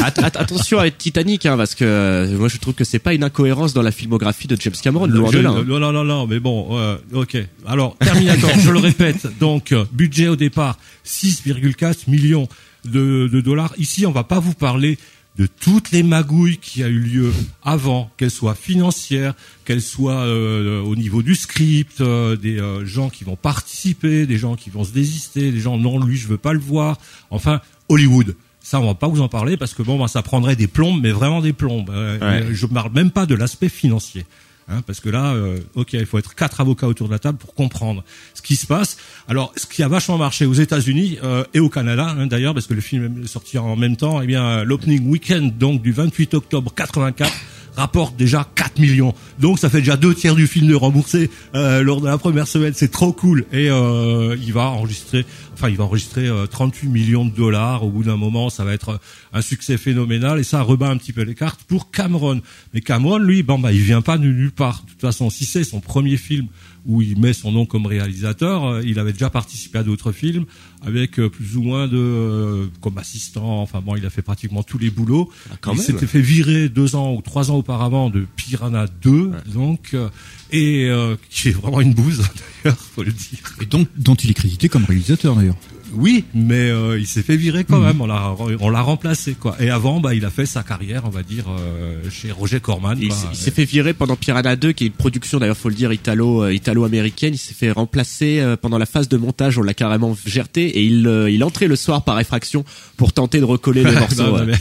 [0.00, 3.12] Att- att- attention avec Titanic, hein, parce que euh, moi je trouve que c'est pas
[3.14, 5.50] une incohérence dans la filmographie de James Cameron, loin Je- de là.
[5.50, 5.64] hein.
[5.66, 7.36] Non, non, non, non, mais bon, euh, ok.
[7.66, 12.48] Alors, Terminator, je le répète, donc, euh, budget au départ, 6,4 millions
[12.84, 13.72] de, de dollars.
[13.78, 14.98] Ici, on va pas vous parler
[15.36, 20.80] de toutes les magouilles qui a eu lieu avant, qu'elles soient financières, qu'elles soient euh,
[20.82, 24.84] au niveau du script, euh, des euh, gens qui vont participer, des gens qui vont
[24.84, 26.98] se désister, des gens non lui je veux pas le voir.
[27.30, 28.36] Enfin, Hollywood.
[28.60, 31.00] Ça, on va pas vous en parler parce que bon, ben, ça prendrait des plombes,
[31.02, 31.90] mais vraiment des plombes.
[31.90, 32.54] Euh, Ouais.
[32.54, 34.24] Je parle même pas de l'aspect financier.
[34.68, 37.38] Hein, parce que là, euh, ok, il faut être quatre avocats autour de la table
[37.38, 38.96] pour comprendre ce qui se passe.
[39.28, 42.66] Alors, ce qui a vachement marché aux États-Unis euh, et au Canada, hein, d'ailleurs, parce
[42.66, 45.92] que le film est sorti en même temps, eh bien, euh, l'opening weekend donc du
[45.92, 47.32] 28 octobre 84
[47.76, 49.14] rapporte déjà 4 millions.
[49.38, 52.46] Donc ça fait déjà deux tiers du film de remboursé euh, lors de la première
[52.46, 52.72] semaine.
[52.74, 53.44] C'est trop cool.
[53.52, 57.84] Et euh, il va enregistrer, enfin il va enregistrer euh, 38 millions de dollars.
[57.84, 59.00] Au bout d'un moment, ça va être
[59.32, 62.40] un succès phénoménal et ça rebat un petit peu les cartes pour Cameron.
[62.74, 64.82] Mais Cameron, lui, bon bah il vient pas de nulle part.
[64.84, 66.48] De toute façon, si c'est son premier film
[66.84, 70.46] où il met son nom comme réalisateur, euh, il avait déjà participé à d'autres films
[70.84, 73.62] avec euh, plus ou moins de euh, comme assistant.
[73.62, 75.30] Enfin bon, il a fait pratiquement tous les boulots.
[75.50, 79.30] Ah, quand il s'était fait virer deux ans ou trois ans auparavant de Piranha 2,
[79.54, 80.08] donc euh,
[80.50, 82.22] et euh, qui est vraiment une bouse
[82.64, 83.38] d'ailleurs, faut le dire.
[83.60, 85.56] Et donc, dont il est crédité comme réalisateur d'ailleurs.
[85.94, 87.84] Oui, mais euh, il s'est fait virer quand Mhm.
[87.86, 88.00] même.
[88.00, 89.56] On l'a, on l'a remplacé quoi.
[89.60, 92.96] Et avant, bah, il a fait sa carrière, on va dire, euh, chez Roger Corman.
[93.00, 95.74] Il, il s'est fait virer pendant Piranha 2, qui est une production d'ailleurs, faut le
[95.74, 97.34] dire, italo euh, italo-américaine.
[97.34, 99.58] Il s'est fait remplacer euh, pendant la phase de montage.
[99.58, 102.64] On l'a carrément jeté et il euh, il entrait le soir par effraction
[102.96, 104.22] pour tenter de recoller les morceaux.
[104.22, 104.52] Non, non, ouais.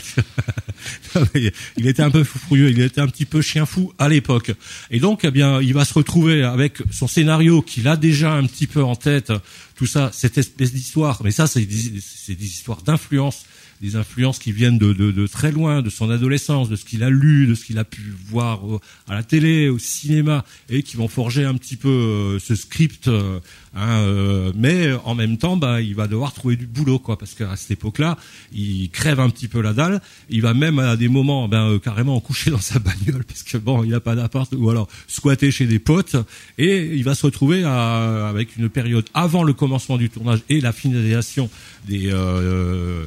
[1.77, 4.51] il était un peu furieux, il était un petit peu chien fou à l'époque.
[4.89, 8.45] Et donc, eh bien, il va se retrouver avec son scénario qu'il a déjà un
[8.45, 9.31] petit peu en tête,
[9.75, 11.21] tout ça, cette espèce d'histoire.
[11.23, 13.45] Mais ça, c'est des histoires d'influence,
[13.81, 17.03] des influences qui viennent de, de, de très loin, de son adolescence, de ce qu'il
[17.03, 18.61] a lu, de ce qu'il a pu voir
[19.07, 23.07] à la télé, au cinéma, et qui vont forger un petit peu euh, ce script.
[23.07, 23.39] euh,
[23.75, 27.33] hein, euh, mais en même temps, bah, il va devoir trouver du boulot, quoi, parce
[27.33, 28.17] qu'à cette époque-là,
[28.53, 30.01] il crève un petit peu la dalle.
[30.29, 33.83] Il va même à des moments, ben, carrément coucher dans sa bagnole, parce que bon,
[33.83, 36.15] il a pas d'appart, ou alors squatter chez des potes,
[36.59, 40.61] et il va se retrouver à- avec une période avant le commencement du tournage et
[40.61, 41.49] la finalisation
[41.87, 43.05] des euh,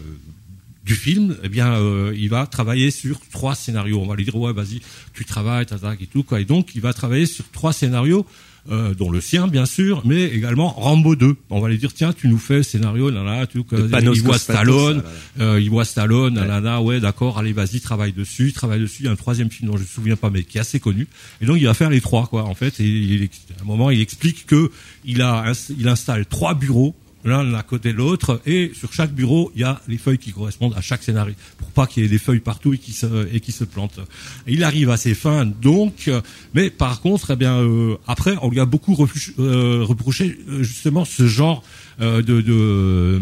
[0.84, 4.00] du film, eh bien, euh, il va travailler sur trois scénarios.
[4.00, 4.80] On va lui dire, ouais, vas-y,
[5.14, 6.40] tu travailles, tac, et tout, quoi.
[6.40, 8.26] Et donc, il va travailler sur trois scénarios,
[8.70, 11.36] euh, dont le sien, bien sûr, mais également Rambo 2.
[11.50, 13.46] On va lui dire, tiens, tu nous fais le scénario, là, là,
[13.90, 18.12] Panos il voit Stallone, là, euh, il voit Stallone, nanana, ouais, d'accord, allez, vas-y, travaille
[18.12, 19.02] dessus, travaille dessus.
[19.02, 20.80] Il y a un troisième film dont je me souviens pas, mais qui est assez
[20.80, 21.06] connu.
[21.40, 22.78] Et donc, il va faire les trois, quoi, en fait.
[22.80, 24.70] Et il, à un moment, il explique que
[25.04, 29.50] il a, il installe trois bureaux l'un à côté de l'autre, et sur chaque bureau,
[29.54, 32.08] il y a les feuilles qui correspondent à chaque scénario, pour pas qu'il y ait
[32.08, 34.00] des feuilles partout et qui se, et qui se plantent.
[34.46, 36.10] Il arrive à ses fins, donc,
[36.54, 40.62] mais par contre, eh bien, euh, après, on lui a beaucoup reproché, euh, reproché euh,
[40.62, 41.62] justement ce genre
[42.00, 43.20] euh, de, de euh,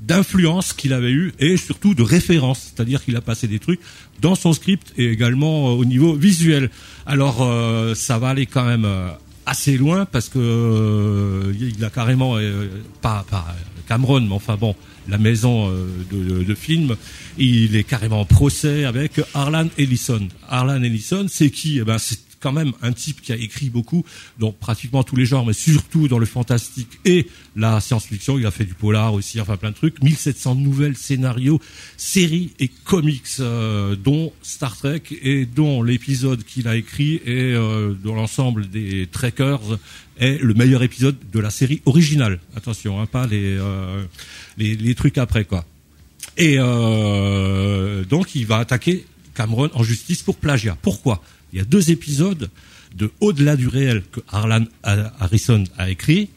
[0.00, 3.80] d'influence qu'il avait eu et surtout de référence, c'est-à-dire qu'il a passé des trucs
[4.20, 6.70] dans son script et également euh, au niveau visuel.
[7.06, 8.86] Alors euh, ça va aller quand même
[9.46, 12.68] assez loin parce que euh, il a carrément euh,
[13.00, 13.54] pas pas
[13.88, 14.74] Cameron, mais enfin bon,
[15.08, 16.96] la maison euh, de, film,
[17.36, 20.28] il est carrément en procès avec Harlan Ellison.
[20.48, 21.78] Harlan Ellison, c'est qui?
[21.78, 21.98] Eh ben
[22.42, 24.04] quand même un type qui a écrit beaucoup
[24.38, 28.38] dans pratiquement tous les genres, mais surtout dans le fantastique et la science-fiction.
[28.38, 30.02] Il a fait du polar aussi, enfin plein de trucs.
[30.02, 31.60] 1700 nouvelles scénarios,
[31.96, 37.94] séries et comics, euh, dont Star Trek et dont l'épisode qu'il a écrit et euh,
[37.94, 39.78] dans l'ensemble des Trekkers
[40.18, 42.40] est le meilleur épisode de la série originale.
[42.56, 44.04] Attention, hein, pas les, euh,
[44.58, 45.64] les les trucs après quoi.
[46.36, 50.76] Et euh, donc il va attaquer Cameron en justice pour plagiat.
[50.80, 51.22] Pourquoi?
[51.52, 52.50] Il y a deux épisodes
[52.96, 56.28] de Au-delà du réel que Harlan Harrison a écrit.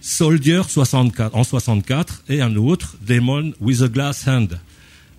[0.00, 4.60] Soldier 64 en 64 et un autre Demon with a Glass Hand.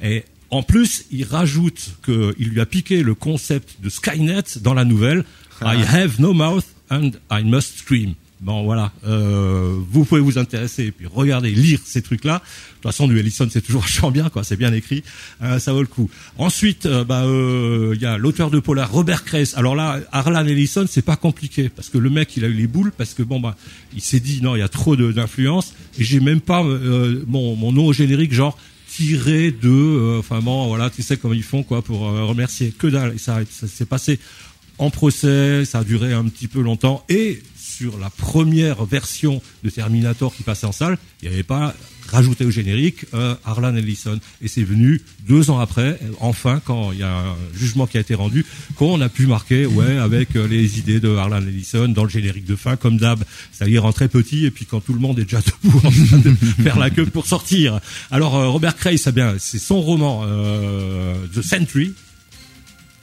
[0.01, 4.85] Et en plus, il rajoute qu'il lui a piqué le concept de Skynet dans la
[4.85, 5.25] nouvelle.
[5.61, 8.13] I have no mouth and I must scream.
[8.39, 12.35] Bon voilà, euh, vous pouvez vous intéresser et puis regarder, lire ces trucs-là.
[12.35, 14.43] De toute façon, du Ellison, c'est toujours vachement bien, quoi.
[14.43, 15.03] C'est bien écrit,
[15.41, 16.09] euh, ça vaut le coup.
[16.37, 19.57] Ensuite, euh, bah, euh, il y a l'auteur de Polar, Robert Kress.
[19.57, 22.67] Alors là, Harlan Ellison, c'est pas compliqué parce que le mec, il a eu les
[22.67, 23.55] boules parce que bon bah,
[23.95, 27.55] il s'est dit non, il y a trop d'influence et j'ai même pas euh, mon,
[27.55, 28.55] mon nom au générique, genre
[28.87, 32.85] tiré de, euh, enfin bon, voilà, tu sais comment ils font quoi pour remercier que
[32.85, 33.15] dalle.
[33.15, 34.19] Et ça, ça s'est passé
[34.77, 37.41] en procès, ça a duré un petit peu longtemps et
[37.77, 41.75] sur la première version de Terminator qui passait en salle, il n'y avait pas
[42.07, 43.35] rajouté au générique euh,
[43.77, 44.19] Ellison.
[44.41, 47.99] Et c'est venu deux ans après, enfin quand il y a un jugement qui a
[47.99, 52.03] été rendu, qu'on a pu marquer ouais avec euh, les idées de Harlan Ellison dans
[52.03, 54.99] le générique de fin comme d'hab, c'est-à-dire en très petit et puis quand tout le
[54.99, 57.79] monde est déjà debout en train de faire la queue pour sortir.
[58.09, 61.93] Alors euh, Robert Cray, c'est bien, c'est son roman euh, The Sentry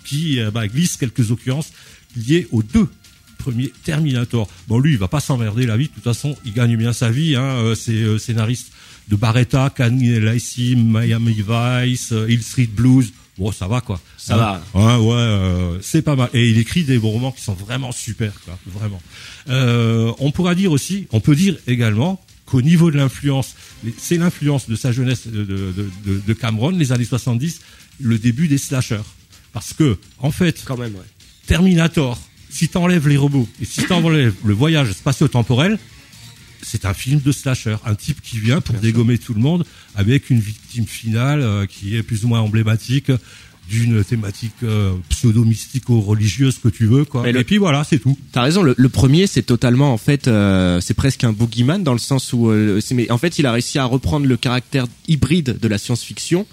[0.05, 1.73] qui euh, bah, glisse quelques occurrences
[2.17, 2.89] liées aux deux
[3.38, 4.49] premiers Terminator.
[4.68, 5.88] Bon, lui, il va pas s'emmerder la vie.
[5.88, 7.37] De toute façon, il gagne bien sa vie.
[7.37, 7.42] Hein.
[7.42, 8.73] Euh, C'est euh, scénariste
[9.09, 13.12] de Barretta, Canny Lacey, Miami Vice, euh, Hill Street Blues.
[13.37, 14.01] Bon, ça va quoi.
[14.16, 16.31] Ça Hein Ouais, ouais, euh, c'est pas mal.
[16.35, 19.03] Et il écrit des romans qui sont vraiment super, quoi, vraiment.
[19.49, 23.57] Euh, on pourra dire aussi, on peut dire également qu'au niveau de l'influence,
[23.99, 25.73] c'est l'influence de sa jeunesse de, de,
[26.07, 27.61] de, de Cameron, les années 70,
[28.01, 29.01] le début des slashers.
[29.53, 31.01] Parce que, en fait, Quand même, ouais.
[31.47, 32.20] Terminator,
[32.57, 35.79] si t'enlèves les robots et si t'enlèves le voyage spatio-temporel,
[36.62, 39.64] c'est un film de slasher, un type qui vient pour dégommer tout le monde
[39.95, 43.11] avec une victime finale euh, qui est plus ou moins emblématique
[43.69, 47.31] d'une thématique euh, pseudo-mystico-religieuse que tu veux quoi.
[47.31, 48.17] Le- Et puis voilà, c'est tout.
[48.33, 51.93] T'as raison, le, le premier c'est totalement en fait, euh, c'est presque un boogeyman dans
[51.95, 55.59] le sens où, euh, mais en fait il a réussi à reprendre le caractère hybride
[55.61, 56.47] de la science-fiction.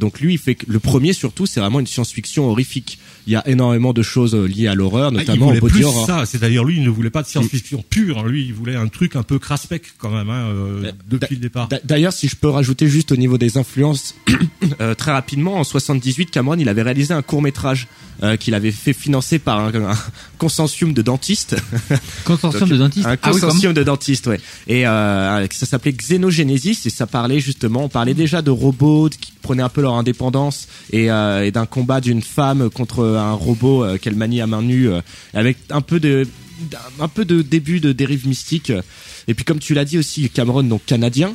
[0.00, 2.98] Donc lui, il fait que le premier surtout, c'est vraiment une science-fiction horrifique.
[3.26, 5.84] Il y a énormément de choses euh, liées à l'horreur, Ah, il notamment au plus
[5.84, 6.06] horror.
[6.06, 9.16] ça, c'est-à-dire lui, il ne voulait pas de science-fiction pure, lui, il voulait un truc
[9.16, 11.68] un peu craspec quand même, hein, euh, depuis le départ.
[11.68, 14.14] D'a- D'ailleurs, si je peux rajouter juste au niveau des influences,
[14.80, 17.88] euh, très rapidement, en 78, Cameron, il avait réalisé un court métrage
[18.22, 19.98] euh, qu'il avait fait financer par un, un
[20.38, 21.56] consortium de dentistes.
[22.24, 24.40] Consortium Donc, de dentistes Un Ah oui, consortium de dentistes, ouais.
[24.66, 29.32] Et euh, ça s'appelait Xenogenesis et ça parlait justement, on parlait déjà de robots qui
[29.42, 33.84] prenaient un peu leur indépendance et, euh, et d'un combat d'une femme contre un robot
[33.84, 35.00] euh, qu'elle manie à main nue, euh,
[35.34, 36.26] avec un peu de
[36.98, 38.72] un peu de début de dérive mystique.
[39.28, 41.34] Et puis comme tu l'as dit aussi, Cameron, donc canadien.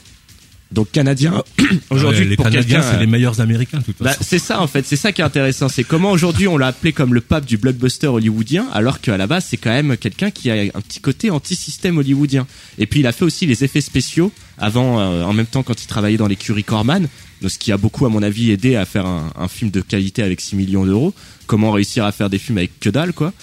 [0.72, 1.44] Donc canadien
[1.90, 4.26] aujourd'hui Ouais, les pour Canadiens, c'est euh, les meilleurs Américains, de toute bah, façon.
[4.28, 6.92] c'est ça en fait, c'est ça qui est intéressant, c'est comment aujourd'hui on l'a appelé
[6.92, 10.50] comme le pape du blockbuster hollywoodien, alors qu'à la base c'est quand même quelqu'un qui
[10.50, 12.48] a un petit côté anti-système hollywoodien.
[12.80, 15.82] Et puis il a fait aussi les effets spéciaux avant, euh, en même temps quand
[15.84, 17.10] il travaillait dans l'écurie Corman, donc
[17.42, 20.42] ce qui a beaucoup à mon avis aidé à faire un, film de qualité avec
[20.42, 21.14] 6 millions d'euros.
[21.48, 23.34] Comment réussir à faire des films avec que dalle quoi.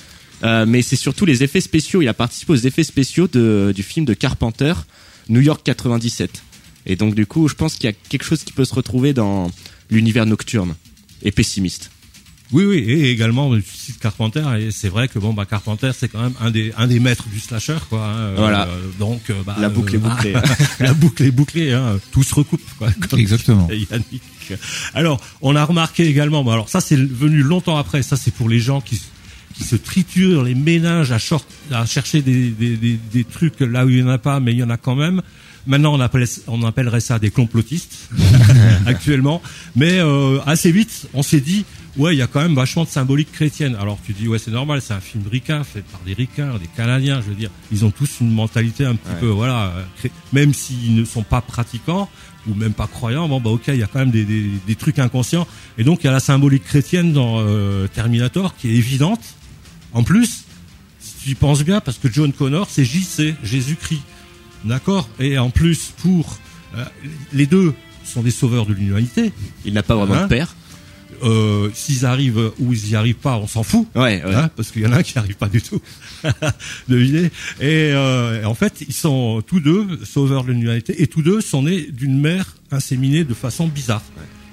[0.42, 2.02] Euh, mais c'est surtout les effets spéciaux.
[2.02, 4.74] Il a participé aux effets spéciaux de, du film de Carpenter,
[5.28, 6.42] New York 97.
[6.86, 9.12] Et donc du coup, je pense qu'il y a quelque chose qui peut se retrouver
[9.12, 9.50] dans
[9.90, 10.74] l'univers nocturne
[11.22, 11.90] et pessimiste.
[12.52, 16.08] Oui, oui, et également tu cites Carpenter, et c'est vrai que bon, bah Carpenter, c'est
[16.08, 18.04] quand même un des un des maîtres du slasher, quoi.
[18.06, 18.68] hein, euh, Voilà.
[18.98, 20.34] donc, euh, bah, La boucle est bouclée.
[20.80, 21.72] la boucle est bouclée.
[21.72, 22.88] Hein, tout se recoupe, quoi.
[23.08, 23.68] comme Exactement.
[23.70, 24.22] Yannick.
[24.92, 26.44] Alors, on a remarqué également.
[26.44, 28.02] Bon, alors ça, c'est venu longtemps après.
[28.02, 29.00] Ça, c'est pour les gens qui
[29.54, 33.84] qui se triturent les méninges à, short- à chercher des, des, des, des trucs là
[33.84, 35.20] où il y en a pas, mais il y en a quand même.
[35.66, 38.08] Maintenant, on, appelle, on appellerait ça des complotistes
[38.86, 39.42] actuellement.
[39.76, 41.64] Mais euh, assez vite, on s'est dit,
[41.96, 43.76] ouais, il y a quand même vachement de symbolique chrétienne.
[43.80, 46.66] Alors tu dis, ouais, c'est normal, c'est un film ricain, fait par des ricains, des
[46.76, 47.50] Canadiens, je veux dire.
[47.70, 49.20] Ils ont tous une mentalité un petit Ouais.
[49.20, 49.72] peu, voilà,
[50.04, 52.08] euh, même s'ils ne sont pas pratiquants
[52.48, 54.74] ou même pas croyants, bon, bah ok, il y a quand même des, des, des
[54.74, 55.46] trucs inconscients.
[55.78, 59.20] Et donc, il y a la symbolique chrétienne dans euh, Terminator qui est évidente.
[59.92, 60.44] En plus,
[60.98, 64.02] si tu y penses bien, parce que John Connor, c'est JC, Jésus-Christ.
[64.64, 65.08] D'accord?
[65.20, 66.38] Et en plus, pour
[66.76, 66.84] euh,
[67.32, 67.74] les deux
[68.04, 69.32] sont des sauveurs de l'humanité.
[69.64, 70.22] Il n'a pas vraiment Hein?
[70.24, 70.54] de père.
[71.22, 73.86] Euh, S'ils arrivent ou ils y arrivent pas, on s'en fout.
[73.94, 74.34] Ouais, ouais.
[74.34, 75.80] Hein, parce qu'il y en a un qui arrive pas du tout.
[76.88, 77.30] Devinez.
[77.60, 81.62] Et euh, en fait, ils sont tous deux sauveurs de l'humanité et tous deux sont
[81.62, 84.02] nés d'une mère inséminée de façon bizarre.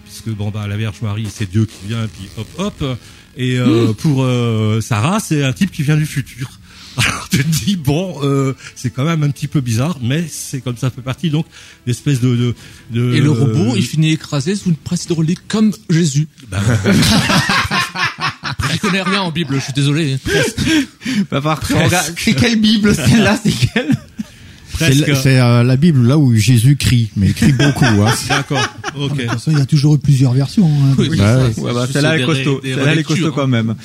[0.05, 2.97] Puisque bon bah la Vierge Marie, c'est Dieu qui vient puis hop hop.
[3.37, 6.58] Et euh, pour euh, Sarah, c'est un type qui vient du futur.
[7.05, 10.59] Alors tu te dis bon, euh, c'est quand même un petit peu bizarre, mais c'est
[10.61, 11.45] comme ça fait partie donc
[11.87, 12.55] l'espèce de, de,
[12.91, 16.27] de Et le robot, il finit écrasé sous une presse hydraulique comme Jésus.
[16.51, 16.59] Bah,
[18.73, 20.17] Je connais rien en Bible, je suis désolé.
[21.31, 26.33] Bah, par contre, c'est quelle Bible celle-là C'est quelle C'est euh, la Bible là où
[26.35, 27.85] Jésus crie, mais il crie beaucoup.
[27.85, 28.13] Hein.
[28.29, 28.67] D'accord.
[28.95, 29.15] Ok.
[29.15, 30.67] De toute façon, il y a toujours eu plusieurs versions.
[30.67, 30.95] hein.
[30.97, 31.59] Oui, Bah ouais.
[31.59, 32.61] Ouais, bah, celle-là, est costaud.
[32.63, 33.31] Celle-là, elle est costaud hein.
[33.35, 33.75] quand même.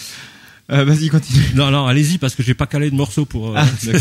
[0.73, 1.43] Euh, Vas-y, continue.
[1.55, 3.57] Non, non, allez-y parce que j'ai pas calé de morceaux pour.
[3.57, 3.61] euh,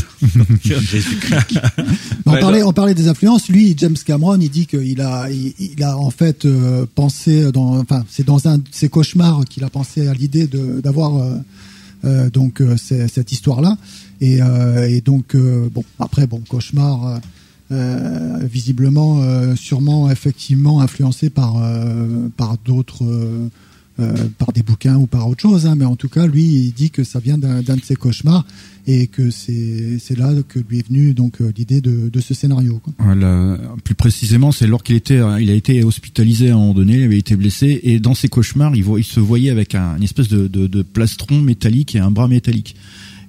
[2.26, 3.50] on, Ouais, parlait, on parlait des influences.
[3.50, 7.80] Lui, James Cameron, il dit qu'il a, il, il a en fait euh, pensé dans,
[7.80, 11.36] enfin, c'est dans un de ses cauchemars qu'il a pensé à l'idée de d'avoir euh,
[12.06, 13.78] euh, donc euh, cette histoire-là.
[14.22, 17.08] Et, euh, et donc euh, bon, après bon, cauchemar.
[17.08, 17.18] euh,
[17.72, 23.04] euh, visiblement, euh, sûrement, effectivement, influencé par euh, par d'autres,
[24.00, 25.66] euh, euh, par des bouquins ou par autre chose.
[25.66, 27.96] Hein, mais en tout cas, lui, il dit que ça vient d'un d'un de ses
[27.96, 28.46] cauchemars
[28.88, 32.34] et que c'est c'est là que lui est venue donc euh, l'idée de, de ce
[32.34, 32.80] scénario.
[32.84, 32.94] Quoi.
[33.00, 33.58] Voilà.
[33.84, 37.04] Plus précisément, c'est lors qu'il était, il a été hospitalisé à un moment donné, il
[37.04, 40.04] avait été blessé, et dans ses cauchemars, il, voit, il se voyait avec un, une
[40.04, 42.76] espèce de, de, de plastron métallique et un bras métallique.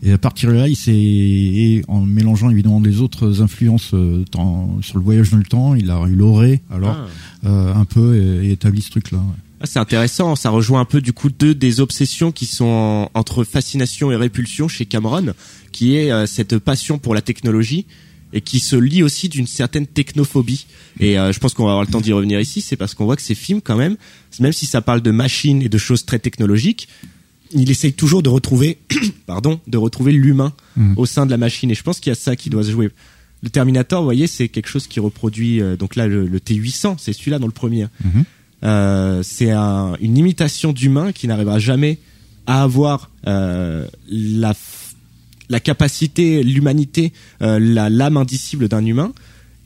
[0.03, 4.22] Et à partir de là, il s'est, et en mélangeant évidemment les autres influences euh,
[4.32, 7.09] dans- sur le voyage dans le temps, il a, il aurait alors
[7.47, 9.18] euh, un peu et, et établi ce truc-là.
[9.18, 9.24] ouais.
[9.64, 13.10] Ah, c'est intéressant, ça rejoint un peu du coup deux des obsessions qui sont en-
[13.18, 15.32] entre fascination et répulsion chez Cameron,
[15.72, 17.86] qui est euh, cette passion pour la technologie
[18.34, 20.66] et qui se lie aussi d'une certaine technophobie.
[21.00, 23.06] Et euh, je pense qu'on va avoir le temps d'y revenir ici, c'est parce qu'on
[23.06, 23.96] voit que ces films quand même,
[24.38, 26.86] même si ça parle de machines et de choses très technologiques,
[27.52, 28.76] il essaye toujours de retrouver,
[29.26, 30.94] pardon, de retrouver l'humain Mhm.
[30.98, 31.70] au sein de la machine.
[31.70, 32.90] Et je pense qu'il y a ça qui doit se jouer.
[33.42, 35.62] Le Terminator, vous voyez, c'est quelque chose qui reproduit.
[35.62, 37.86] euh, donc là, le, le T800, c'est celui-là dans le premier.
[38.04, 38.24] Mhm.
[38.64, 41.98] Euh, c'est un, une imitation d'humain qui n'arrivera jamais
[42.46, 43.86] à avoir euh,
[45.48, 47.12] la capacité, l'humanité,
[47.42, 49.12] euh, la l'âme indicible d'un humain.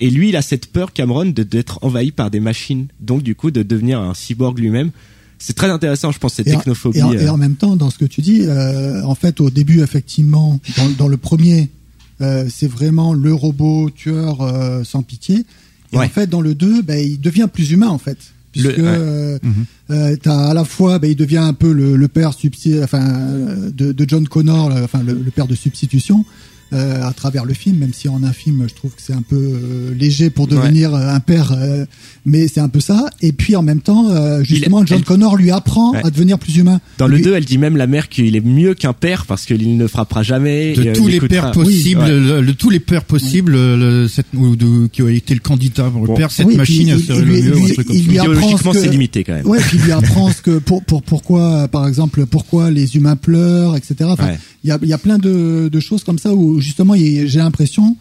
[0.00, 2.86] Et lui, il a cette peur, Cameron, d'être envahi par des machines.
[3.00, 4.90] Donc, du coup, de devenir un cyborg lui-même.
[5.40, 6.98] C'est très intéressant, je pense, cette Et en- technophobie.
[6.98, 8.42] Et en, et en même temps, dans ce que tu dis,
[9.04, 11.68] en fait, au début, effectivement, dans, dans le premier,
[12.20, 14.38] c'est vraiment le robot tueur
[14.84, 15.44] sans pitié.
[15.92, 16.06] Et Ouais.
[16.06, 18.18] en fait, dans le 2, ben, il devient plus humain, en fait.
[18.62, 18.90] Puisque Le- ouais.
[18.90, 19.38] euh,
[19.90, 22.32] euh, t'as à la fois, ben, il devient un peu le, le père
[22.82, 26.24] enfin, euh, de, de John Connor, le- enfin le, le père de substitution.
[26.72, 29.22] Euh, à travers le film, même si en un film, je trouve que c'est un
[29.22, 31.84] peu euh, léger pour devenir euh, un père, euh,
[32.26, 33.06] mais c'est un peu ça.
[33.22, 36.00] Et puis en même temps, euh, justement, John elle- Connor lui apprend Ouais.
[36.04, 36.80] à devenir plus humain.
[36.98, 39.76] Dans le 2, elle dit même la mère qu'il est mieux qu'un père parce qu'il
[39.76, 40.74] ne frappera jamais.
[40.74, 42.40] de et, euh, tous les pères possibles, Oui, ouais.
[42.40, 45.84] le- de tous les pères possibles, le- cette, ou de, qui a été le candidat
[45.90, 47.86] pour le père, cette Oui, machine il- serait le mieux, un truc
[48.62, 48.80] comme ça.
[48.80, 49.46] c'est limité quand même.
[49.46, 53.16] Ouais, puis il lui apprend ce que pour pour pourquoi par exemple pourquoi les humains
[53.16, 53.94] pleurent, etc.
[54.04, 54.38] Enfin, Ouais.
[54.64, 57.38] il y a il y a plein de de choses comme ça où justement j'ai
[57.38, 57.96] l'impression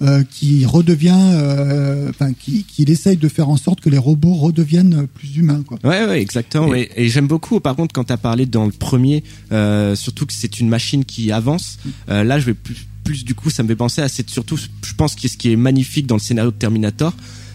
[0.00, 5.08] euh, qu'il redevient, euh, enfin qu'il essaye de faire en sorte que les robots redeviennent
[5.08, 5.78] plus humains quoi.
[5.82, 6.72] Ouais, ouais, exactement.
[6.74, 10.24] Et, et j'aime beaucoup, par contre, quand tu as parlé dans le premier, euh, surtout
[10.24, 11.78] que c'est une machine qui avance.
[12.10, 14.56] euh, là, je vais plus, plus du coup, ça me fait penser à c'est surtout,
[14.56, 17.12] je pense que ce qui est magnifique dans le scénario de Terminator,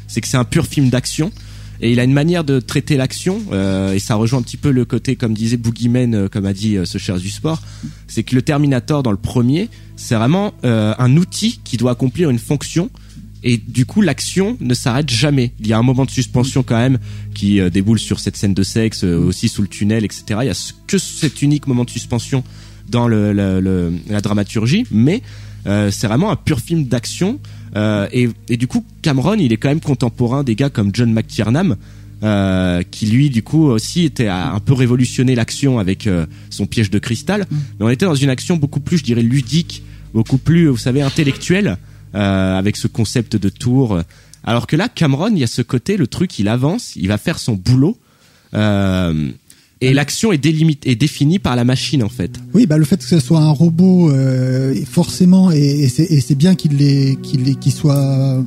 [0.10, 1.32] c'est que c'est un pur film d'action.
[1.84, 4.72] Et il a une manière de traiter l'action, euh, et ça rejoint un petit peu
[4.72, 7.62] le côté, comme disait Boogeyman, euh, comme a dit euh, ce cher du sport,
[8.08, 12.40] c'est que le Terminator dans le premier, c'est vraiment un outil qui doit accomplir une
[12.40, 12.90] fonction,
[13.44, 15.52] et du coup l'action ne s'arrête jamais.
[15.60, 17.00] Il y a un moment de suspension quand même
[17.36, 20.24] qui déboule sur cette scène de sexe, aussi sous le tunnel, etc.
[20.42, 22.46] Il y a que cet unique moment de suspension
[22.90, 25.22] dans la dramaturgie, mais
[25.66, 27.40] c'est vraiment un pur film d'action.
[27.76, 31.12] Euh, et, et du coup, Cameron, il est quand même contemporain des gars comme John
[31.12, 31.76] McTiernan,
[32.24, 36.66] euh, qui lui, du coup, aussi était à un peu révolutionné l'action avec euh, son
[36.66, 37.46] piège de cristal.
[37.52, 41.02] Mais on était dans une action beaucoup plus, je dirais, ludique, beaucoup plus, vous savez,
[41.02, 41.78] intellectuelle,
[42.16, 44.00] euh, avec ce concept de tour.
[44.46, 47.18] Alors que là, Cameron, il y a ce côté, le truc, il avance, il va
[47.18, 47.98] faire son boulot.
[49.84, 52.32] Et l'action est, délimite, est définie par la machine, en fait.
[52.54, 56.56] Oui, bah le fait que ce soit un robot, euh, forcément, et, et c'est bien
[56.56, 56.72] qu'il
[57.72, 58.44] soit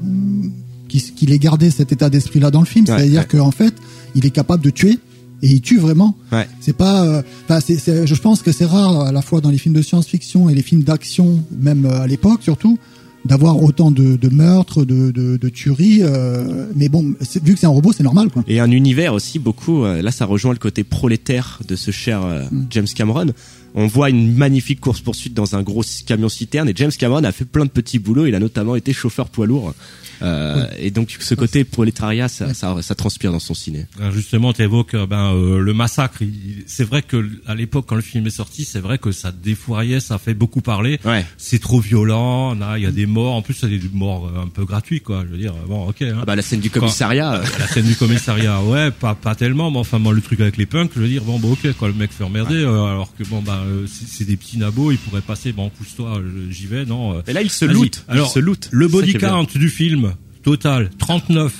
[1.17, 3.39] qu'il ait gardé cet état d'esprit-là dans le film, Ouais, c'est-à-dire ouais.
[3.39, 3.75] qu'en fait,
[4.15, 4.99] il est capable de tuer
[5.43, 6.17] et il tue vraiment.
[6.33, 6.49] Ouais.
[6.61, 7.23] C'est pas, euh,
[7.61, 10.55] c'est- je pense que c'est rare à la fois dans les films de science-fiction et
[10.55, 12.79] les films d'action, même euh, à l'époque surtout,
[13.27, 16.01] d'avoir autant de, de meurtres, de, de, de tueries.
[16.03, 18.43] euh, mais bon, vu que c'est un robot, c'est normal, quoi.
[18.49, 19.85] Et un univers aussi beaucoup.
[19.85, 23.27] euh, là, ça rejoint le côté prolétaire de ce cher euh, James Cameron.
[23.75, 27.33] On voit une magnifique course poursuite dans un gros camion citerne et James Cameron a
[27.33, 28.25] fait plein de petits boulots.
[28.27, 29.75] Il a notamment été chauffeur poids lourd.
[30.23, 33.87] Euh, Et donc ce côté prolétariat, ça, ça, ça transpire dans son ciné.
[33.99, 36.23] Alors, Justement, tu évoques ben, euh, le massacre.
[36.23, 39.33] Il- C'est vrai que à l'époque, quand le film est sorti, c'est vrai que ça
[39.33, 40.99] défouraillait, ça fait beaucoup parler.
[41.37, 42.55] C'est trop violent.
[42.77, 43.35] Il y a des morts.
[43.35, 45.25] En plus, c'est des morts euh, un peu gratuits, quoi.
[45.27, 46.03] Je veux dire, bon, ok.
[46.03, 46.19] Hein.
[46.21, 47.35] Ah bah la scène du commissariat.
[47.37, 47.45] euh.
[47.59, 49.71] la scène du commissariat, ouais, pas pas tellement.
[49.71, 51.89] Mais enfin, bon, le truc avec les punks, je veux dire, bon, bah, ok, quoi,
[51.89, 54.99] le mec fait emmerder, euh, alors que bon, bah, euh, c'est des petits nabots, ils
[54.99, 55.53] pourraient passer.
[55.53, 57.17] Bon, pousse-toi, j'y vais, non.
[57.19, 57.23] euh.
[57.27, 58.05] Et là, il se loot.
[58.09, 58.69] Il Alors, se loot.
[58.73, 60.06] le body count du film
[60.47, 61.53] total 39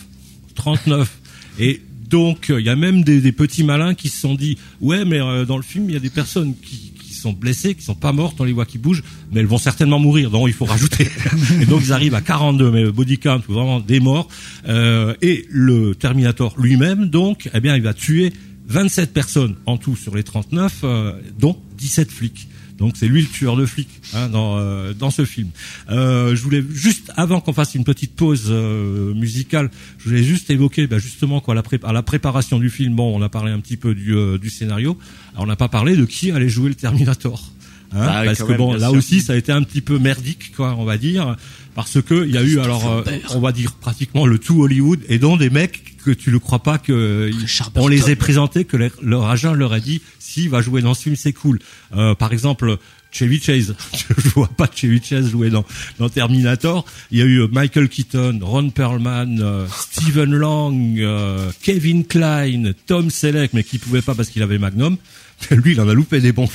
[0.55, 1.19] 39
[1.59, 4.59] et donc euh, il y a même des, des petits malins qui se sont dit
[4.81, 7.75] ouais mais euh, dans le film il y a des personnes qui, qui sont blessées
[7.75, 10.31] qui sont pas mortes on les voit qui bougent mais elles vont certainement mourir.
[10.31, 11.09] Donc il faut rajouter.
[11.61, 14.29] Et donc ils arrivent à 42 mais le body count vraiment des morts.
[14.69, 18.33] Euh, et le Terminator lui-même donc eh bien il va tuer
[18.69, 22.47] 27 personnes en tout sur les 39 euh, dont 17 flics
[22.79, 25.49] donc c'est lui le tueur de flics hein, dans euh, dans ce film.
[25.91, 30.51] Euh, je voulais juste avant qu'on fasse une petite pause euh, musicale, je voulais juste
[30.51, 32.95] évoquer bah, justement quoi la à la préparation du film.
[32.95, 34.99] Bon, on a parlé un petit peu du euh, du scénario.
[35.33, 37.53] Alors, on n'a pas parlé de qui allait jouer le Terminator.
[37.93, 38.99] Hein, Bah oui, parce que même, bon, là sûr.
[38.99, 41.37] aussi, ça a été un petit peu merdique, quoi, on va dire,
[41.75, 45.01] parce que il y a eu alors, euh, on va dire pratiquement le tout Hollywood,
[45.09, 48.65] et dont des mecs que tu ne crois pas que ils- on les ait présentés,
[48.65, 51.59] que leur, agent leur a dit, s'il va jouer dans ce film, c'est cool.
[51.97, 52.79] Euh, par exemple.
[53.13, 53.75] Chevy Chase,
[54.19, 55.65] je vois pas Chevy Chase jouer dans,
[55.99, 56.85] dans Terminator.
[57.11, 62.73] Il y a eu euh, Michael Keaton, Ron Perlman, euh, Stephen Lang, euh, Kevin Klein,
[62.87, 64.99] Tom Selleck, mais qui pouvait pas parce qu'il avait Magnum.
[65.51, 66.49] Lui, il en a loupé des bons.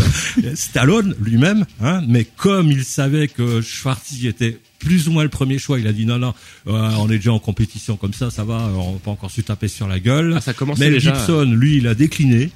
[0.54, 5.58] Stallone lui-même, hein, mais comme il savait que Schwarzy était plus ou moins le premier
[5.58, 6.34] choix, il a dit non non,
[6.68, 9.40] euh, on est déjà en compétition comme ça, ça va, on va pas encore se
[9.40, 10.34] taper sur la gueule.
[10.36, 11.14] Ah, ça commençait Mel déjà.
[11.14, 12.50] Gibson, lui, il a décliné.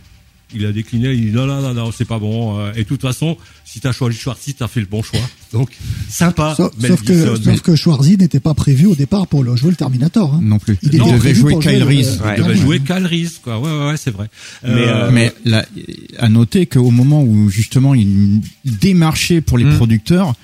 [0.52, 2.58] il a décliné, il dit non, non, non, non, c'est pas bon.
[2.58, 5.20] euh, Et de toute façon, si t'as choisi Schwarzy, t'as fait le bon choix.
[5.52, 5.70] Donc,
[6.08, 7.12] sympa, Sauf, Mel sauf que,
[7.46, 10.34] mais- sauf que Schwarzy n'était pas prévu au départ pour le jouer le Terminator.
[10.34, 10.40] Hein.
[10.42, 10.76] Non plus.
[10.82, 12.20] Il, Non, était il devait prévu jouer pour Kyle le- Reese.
[12.36, 12.56] Il devait ouais.
[12.56, 13.60] jouer Kyle Reese, quoi.
[13.60, 14.28] Ouais, ouais, ouais, c'est vrai.
[14.64, 15.64] Mais, Euh, euh, Mais là,
[16.18, 19.76] à noter qu'au moment où justement il démarchait pour les Mm.
[19.76, 20.34] producteurs,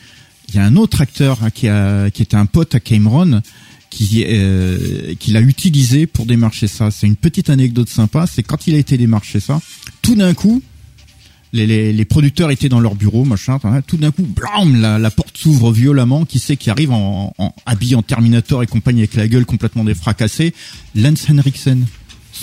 [0.48, 3.42] il y a un autre acteur hein, qui, était un pote à Cameron
[3.90, 6.90] qui, euh, l'a utilisé pour démarcher ça.
[6.90, 9.60] C'est une petite anecdote sympa, c'est quand il a été démarché ça,
[10.02, 10.62] tout d'un coup,
[11.52, 16.24] les, producteurs étaient dans leur bureau, machin, tout d'un coup, blam, la, porte s'ouvre violemment,
[16.24, 19.84] qui c'est qui arrive en, en habillé en Terminator et compagnie avec la gueule complètement
[19.84, 20.52] défracassée
[20.94, 21.86] Lance Henriksen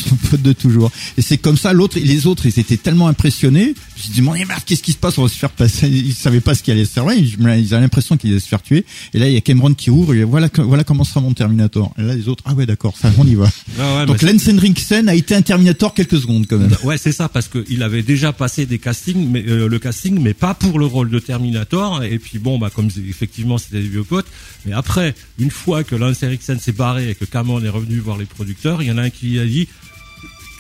[0.02, 0.92] son pote de toujours.
[1.18, 3.74] Et c'est comme ça, l'autre, les autres, ils étaient tellement impressionnés.
[3.96, 5.18] Je me dis, mais merde, qu'est-ce qui se passe?
[5.18, 5.88] On va se faire passer.
[5.88, 7.06] Ils savaient pas ce qui allait se faire.
[7.14, 8.86] Ils ils avaient l'impression qu'ils allaient se faire tuer.
[9.14, 10.14] Et là, il y a Cameron qui ouvre.
[10.14, 11.94] Et voilà, voilà comment sera mon Terminator.
[11.98, 13.50] Et là, les autres, ah ouais, d'accord, ça, on y va.
[13.80, 16.76] Ah ouais, Donc, Lance Henriksen a été un Terminator quelques secondes, quand même.
[16.84, 20.20] Ouais, c'est ça, parce que il avait déjà passé des castings, mais euh, le casting,
[20.20, 22.04] mais pas pour le rôle de Terminator.
[22.04, 24.28] Et puis bon, bah comme effectivement c'était des vieux potes,
[24.66, 28.18] mais après, une fois que Lance Henriksen s'est barré et que Cameron est revenu voir
[28.18, 29.68] les producteurs, il y en a un qui a dit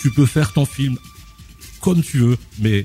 [0.04, 0.98] tu peux faire ton film
[1.80, 2.84] comme tu veux, mais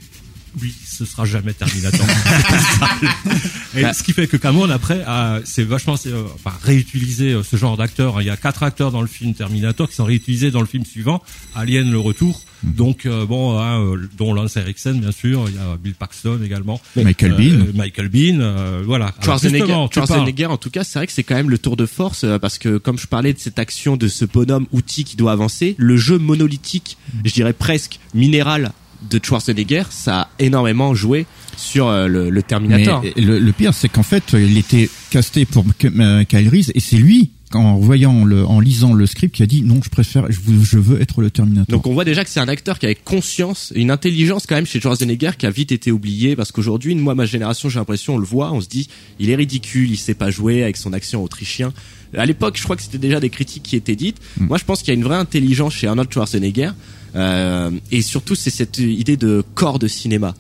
[0.61, 2.07] oui, ce sera jamais Terminator.
[3.77, 7.43] et ce qui fait que Cameron après, a- c'est vachement, c'est, euh, enfin, réutilisé euh,
[7.43, 8.21] ce genre d'acteurs.
[8.21, 10.85] Il y a quatre acteurs dans le film Terminator qui sont réutilisés dans le film
[10.85, 11.23] suivant,
[11.55, 12.43] Alien le retour.
[12.65, 16.81] Donc euh, bon, hein, dont Lance Henriksen bien sûr, il y a Bill Paxton également,
[16.97, 17.73] Michael Euh, Bean.
[17.75, 19.15] Michael Bean, euh, voilà.
[19.23, 22.25] Schwarzenegger, Schwarzenegger, en tout cas, c'est vrai que c'est quand même le tour de force
[22.41, 25.77] parce que comme je parlais de cette action de ce bonhomme outil qui doit avancer,
[25.79, 28.73] le jeu monolithique, je dirais presque minéral
[29.11, 31.27] de Schwarzenegger, ça a énormément joué
[31.57, 33.03] sur euh, le, le Terminator.
[33.03, 36.81] Mais le, le pire, c'est qu'en fait, il était casté pour euh, Kyle Reese et
[36.81, 40.31] c'est lui, en voyant le, en lisant le script, qui a dit non, je préfère,
[40.31, 41.67] je, veux- je veux être le Terminator.
[41.73, 44.67] Donc on voit déjà que c'est un acteur qui avait conscience, une intelligence quand même
[44.67, 48.19] chez Schwarzenegger qui a vite été oublié parce qu'aujourd'hui, moi ma génération, j'ai l'impression, on
[48.19, 48.89] le voit, on se dit,
[49.19, 51.73] il est ridicule, il sait pas jouer avec son accent autrichien.
[52.17, 54.17] À l'époque, je crois que c'était déjà des critiques qui étaient dites.
[54.39, 56.73] Moi, je pense qu'il y a une vraie intelligence chez Arnold Schwarzenegger euh,
[57.15, 60.35] et surtout c'est cette idée de corps de cinéma.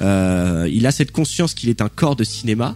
[0.00, 2.74] Euh, il a cette conscience qu'il est un corps de cinéma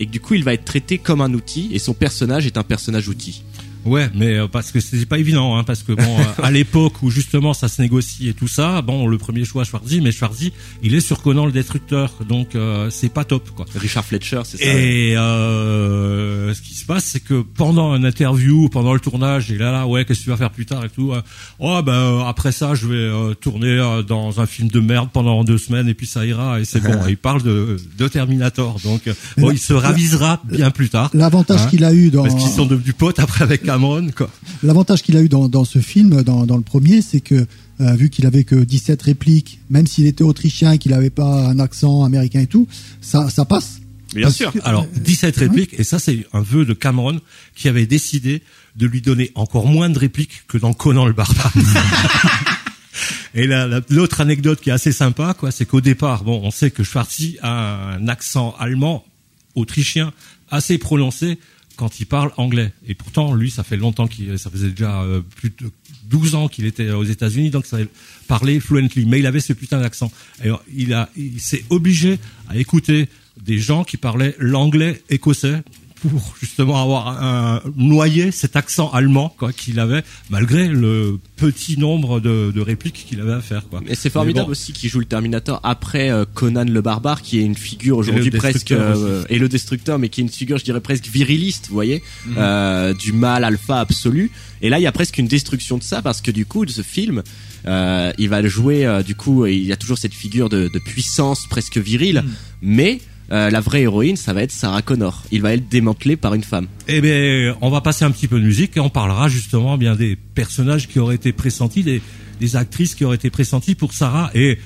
[0.00, 2.58] et que du coup il va être traité comme un outil et son personnage est
[2.58, 3.42] un personnage outil.
[3.88, 7.02] Ouais, mais euh, parce que c'est pas évident, hein, parce que bon, euh, à l'époque
[7.02, 10.52] où justement ça se négocie et tout ça, bon, le premier choix Schwarzy, mais Schwarzy,
[10.82, 13.66] il est sur Conan le Destructeur, donc euh, c'est pas top, quoi.
[13.74, 14.64] Richard Fletcher, c'est ça.
[14.64, 19.56] Et euh, ce qui se passe, c'est que pendant un interview, pendant le tournage, il
[19.56, 21.12] est là, ouais, qu'est-ce que tu vas faire plus tard et tout.
[21.12, 21.20] euh,
[21.58, 25.44] oh ben euh, après ça, je vais euh, tourner dans un film de merde pendant
[25.44, 26.98] deux semaines et puis ça ira et c'est bon.
[27.08, 29.02] il parle de, de Terminator, donc
[29.36, 31.10] bon, il se ravisera bien plus tard.
[31.14, 34.30] L'avantage Hein, qu'il a eu dans parce qu'ils sont devenus potes après avec Cameron, quoi.
[34.62, 37.46] L'avantage qu'il a eu dans, dans ce film, dans, dans le premier, c'est que
[37.80, 41.46] euh, vu qu'il avait que 17 répliques, même s'il était autrichien et qu'il n'avait pas
[41.48, 42.66] un accent américain et tout,
[43.00, 43.80] ça, ça passe.
[44.22, 47.20] Parce que- Alors, 17 répliques, et ça, c'est un vœu de Cameron
[47.54, 48.42] qui avait décidé
[48.76, 51.52] de lui donner encore moins de répliques que dans Conan le barbare.
[53.34, 56.50] et la- la- l'autre anecdote qui est assez sympa, quoi, c'est qu'au départ, bon, on
[56.50, 59.04] sait que Schwarzy a un accent allemand,
[59.54, 60.12] autrichien,
[60.50, 61.38] assez prononcé
[61.78, 62.72] quand il parle anglais.
[62.88, 65.70] Et pourtant, lui, ça fait longtemps qu'il, ça faisait déjà euh, plus de
[66.06, 67.78] 12 ans qu'il était aux États-Unis, donc ça
[68.26, 69.06] parlait fluently.
[69.06, 70.10] Mais il avait ce putain d'accent.
[70.40, 72.18] Alors, il a, il s'est obligé
[72.48, 73.08] à écouter
[73.40, 75.62] des gens qui parlaient l'anglais écossais
[76.00, 82.20] pour justement avoir un, noyer cet accent allemand quoi qu'il avait malgré le petit nombre
[82.20, 83.80] de, de répliques qu'il avait à faire quoi.
[83.88, 87.38] Et c'est formidable bon, aussi qu'il joue le Terminator après euh, Conan le barbare, qui
[87.38, 89.26] est une figure aujourd'hui presque euh, aussi.
[89.34, 92.34] et le destructeur, mais qui est une figure, je dirais presque viriliste, vous voyez, Mhm.
[92.38, 94.30] euh, du mal alpha absolu.
[94.62, 96.70] Et là, il y a presque une destruction de ça parce que du coup, de
[96.70, 97.22] ce film,
[97.66, 98.84] euh, il va le jouer.
[98.86, 102.32] euh, du coup, il y a toujours cette figure de, de puissance presque virile, Mhm.
[102.62, 105.22] mais euh, la vraie héroïne, ça va être Sarah Connor.
[105.30, 106.66] Il va être démantelé par une femme.
[106.86, 109.96] Eh bien, on va passer un petit peu de musique et on parlera justement bien
[109.96, 112.00] des personnages qui auraient été pressentis, des,
[112.40, 114.58] des actrices qui auraient été pressenties pour Sarah et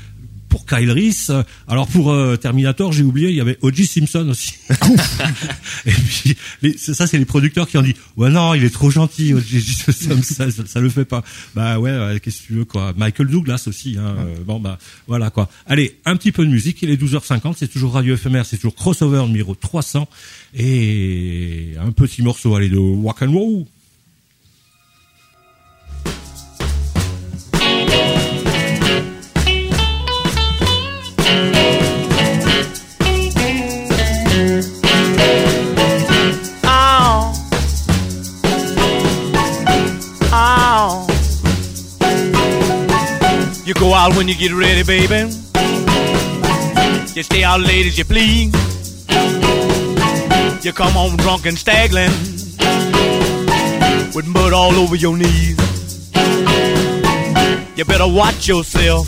[0.52, 1.32] pour Kyle Reese.
[1.66, 3.86] Alors pour euh, Terminator, j'ai oublié, il y avait O.J.
[3.86, 4.52] Simpson aussi.
[5.86, 8.90] et puis les- ça, c'est les producteurs qui ont dit ouais non, il est trop
[8.90, 9.62] gentil, O.J.
[9.62, 11.24] Simpson, ça, ça, ça le fait pas.
[11.54, 12.92] Bah ouais, qu'est-ce que tu veux quoi.
[12.98, 13.96] Michael Douglas aussi.
[13.98, 14.78] Hein, euh, bon bah
[15.08, 15.48] voilà quoi.
[15.66, 16.82] Allez, un petit peu de musique.
[16.82, 20.06] Il est 12h50, c'est toujours Radio FMR, c'est toujours crossover numéro 300
[20.54, 23.64] et un petit morceau allez de Walk and Roll.
[43.72, 45.32] You go out when you get ready, baby.
[47.14, 48.52] You stay out late as you please.
[50.62, 52.10] You come home drunk and staggering
[54.14, 55.56] with mud all over your knees.
[57.74, 59.06] You better watch yourself.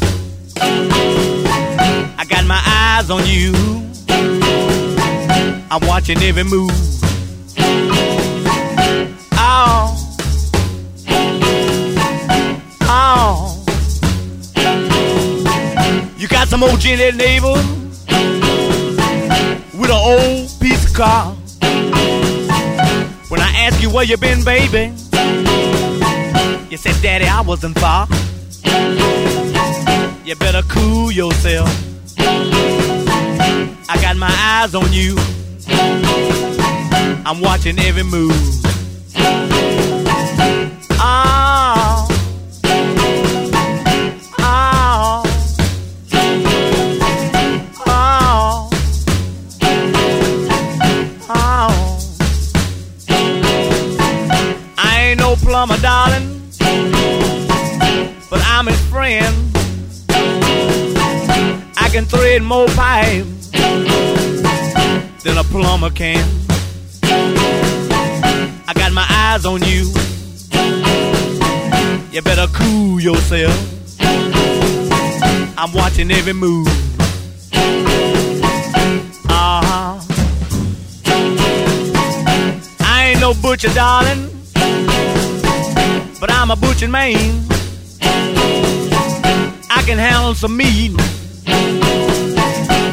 [0.57, 3.53] I got my eyes on you.
[5.71, 6.73] I'm watching every move.
[16.55, 17.53] Some old gin head neighbor
[19.77, 21.33] with an old piece of car.
[23.29, 24.93] When I ask you where you been, baby,
[26.71, 28.07] you said, Daddy, I wasn't far.
[30.25, 31.69] You better cool yourself.
[32.19, 35.17] I got my eyes on you.
[37.27, 38.64] I'm watching every move.
[58.57, 59.35] I'm his friend.
[61.77, 63.27] I can thread more pipe
[65.25, 66.25] than a plumber can.
[67.03, 69.91] I got my eyes on you.
[72.13, 73.59] You better cool yourself.
[75.59, 76.69] I'm watching every move.
[79.29, 80.01] Uh huh.
[82.83, 84.31] I ain't no butcher, darling,
[86.21, 87.45] but I'm a butcher man.
[89.77, 90.93] I can handle some meat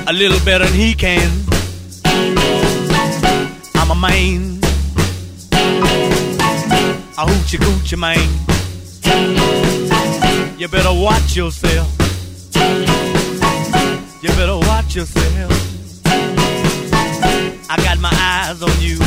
[0.07, 1.29] a little better than he can.
[3.75, 4.59] I'm a man,
[7.17, 8.27] a hoochie coochie man.
[10.57, 11.87] You better watch yourself.
[14.23, 15.51] You better watch yourself.
[17.69, 18.97] I got my eyes on you.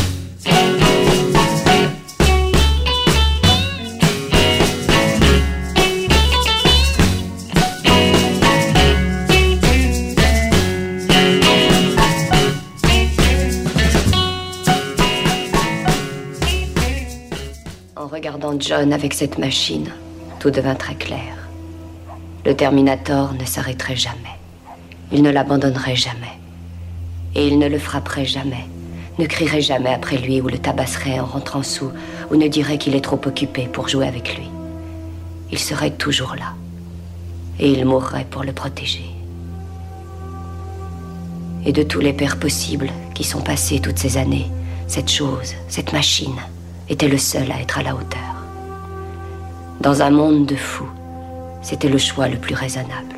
[18.59, 19.91] John avec cette machine,
[20.39, 21.49] tout devint très clair.
[22.45, 24.19] Le Terminator ne s'arrêterait jamais.
[25.13, 26.39] Il ne l'abandonnerait jamais.
[27.35, 28.67] Et il ne le frapperait jamais,
[29.19, 31.91] ne crierait jamais après lui ou le tabasserait en rentrant sous,
[32.31, 34.49] ou ne dirait qu'il est trop occupé pour jouer avec lui.
[35.51, 36.55] Il serait toujours là.
[37.59, 39.11] Et il mourrait pour le protéger.
[41.65, 44.51] Et de tous les pères possibles qui sont passés toutes ces années,
[44.87, 46.37] cette chose, cette machine,
[46.89, 48.34] était le seul à être à la hauteur.
[49.81, 50.89] Dans un monde de fous,
[51.63, 53.15] c'était le choix le plus raisonnable.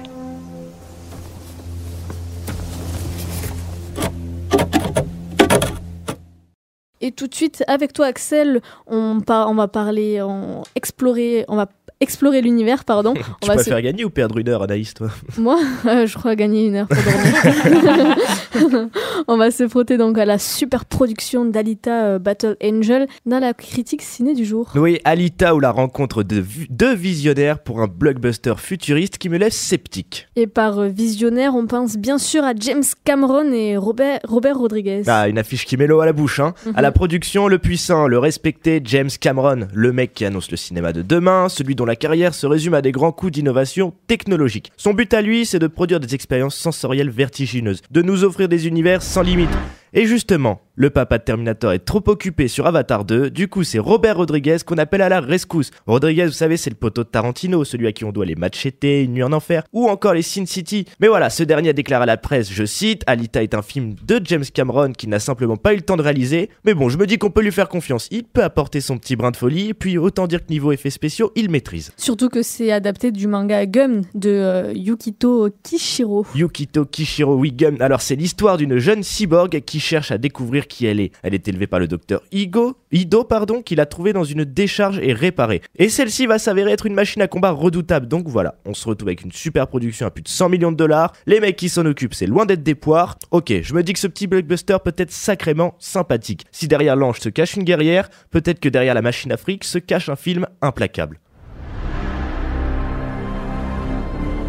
[7.01, 11.69] Et tout de suite, avec toi, Axel, on, va parler, on explorer, on va
[12.01, 13.14] explorer l'univers, pardon.
[13.14, 15.09] Tu on va se- préfères gagner ou perdre une heure, Anaïs, toi?
[15.38, 18.16] Moi, euh, je crois gagner une heure pour dormir.
[19.28, 23.55] on va se frotter donc à la super production d'Alita euh, Battle Angel dans la
[23.55, 24.70] critique ciné du jour.
[24.74, 29.57] Oui, Alita ou la rencontre de deux visionnaires pour un blockbuster futuriste qui me laisse
[29.57, 30.28] sceptique.
[30.36, 35.03] Et par euh, visionnaire, on pense bien sûr à James Cameron et Robert, Robert Rodriguez.
[35.07, 36.55] Ah, une affiche qui met l'eau à la bouche, hein.
[36.66, 36.72] Mhm.
[36.76, 40.92] À la production, le puissant, le respecté James Cameron, le mec qui annonce le cinéma
[40.92, 44.72] de demain, celui dont la carrière se résume à des grands coups d'innovation technologique.
[44.76, 48.66] Son but à lui, c'est de produire des expériences sensorielles vertigineuses, de nous offrir des
[48.66, 49.51] univers sans limite.
[49.99, 53.78] Et justement, le papa de Terminator est trop occupé sur Avatar 2, du coup c'est
[53.78, 55.70] Robert Rodriguez qu'on appelle à la rescousse.
[55.86, 58.84] Rodriguez, vous savez, c'est le poteau de Tarantino, celui à qui on doit les Machete,
[58.84, 60.84] Une nuit en enfer, ou encore les Sin City.
[61.01, 63.94] Mais voilà, ce dernier a déclaré à la presse, je cite, Alita est un film
[64.07, 66.99] de James Cameron qui n'a simplement pas eu le temps de réaliser, mais bon, je
[66.99, 69.70] me dis qu'on peut lui faire confiance, il peut apporter son petit brin de folie,
[69.70, 71.92] et puis autant dire que niveau effets spéciaux, il maîtrise.
[71.97, 76.26] Surtout que c'est adapté du manga Gum de euh, Yukito Kishiro.
[76.34, 77.78] Yukito Kishiro Wigum.
[77.80, 81.12] Alors c'est l'histoire d'une jeune cyborg qui cherche à découvrir qui elle est.
[81.22, 84.99] Elle est élevée par le docteur Igo, Ido pardon, qui l'a trouvée dans une décharge
[84.99, 85.62] et réparée.
[85.76, 88.09] Et celle-ci va s'avérer être une machine à combat redoutable.
[88.09, 90.76] Donc voilà, on se retrouve avec une super production à plus de 100 millions de
[90.76, 91.12] dollars.
[91.26, 93.16] Les mecs qui s'en occupent, c'est loin d'être des poires.
[93.30, 96.45] Ok, je me dis que ce petit blockbuster peut être sacrément sympathique.
[96.51, 100.09] Si derrière l'ange se cache une guerrière, peut-être que derrière la machine Afrique se cache
[100.09, 101.20] un film implacable.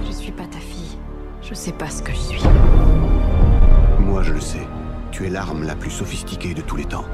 [0.07, 0.97] Je suis pas ta fille.
[1.41, 2.43] Je sais pas ce que je suis.
[3.99, 4.76] Moi, je le sais.
[5.17, 7.05] Tu es l'arme la plus sophistiquée de tous les temps.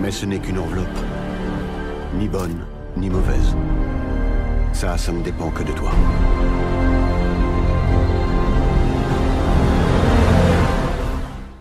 [0.00, 0.86] Mais ce n'est qu'une enveloppe.
[2.14, 2.64] Ni bonne,
[2.96, 3.56] ni mauvaise.
[4.72, 5.90] Ça, ça ne dépend que de toi.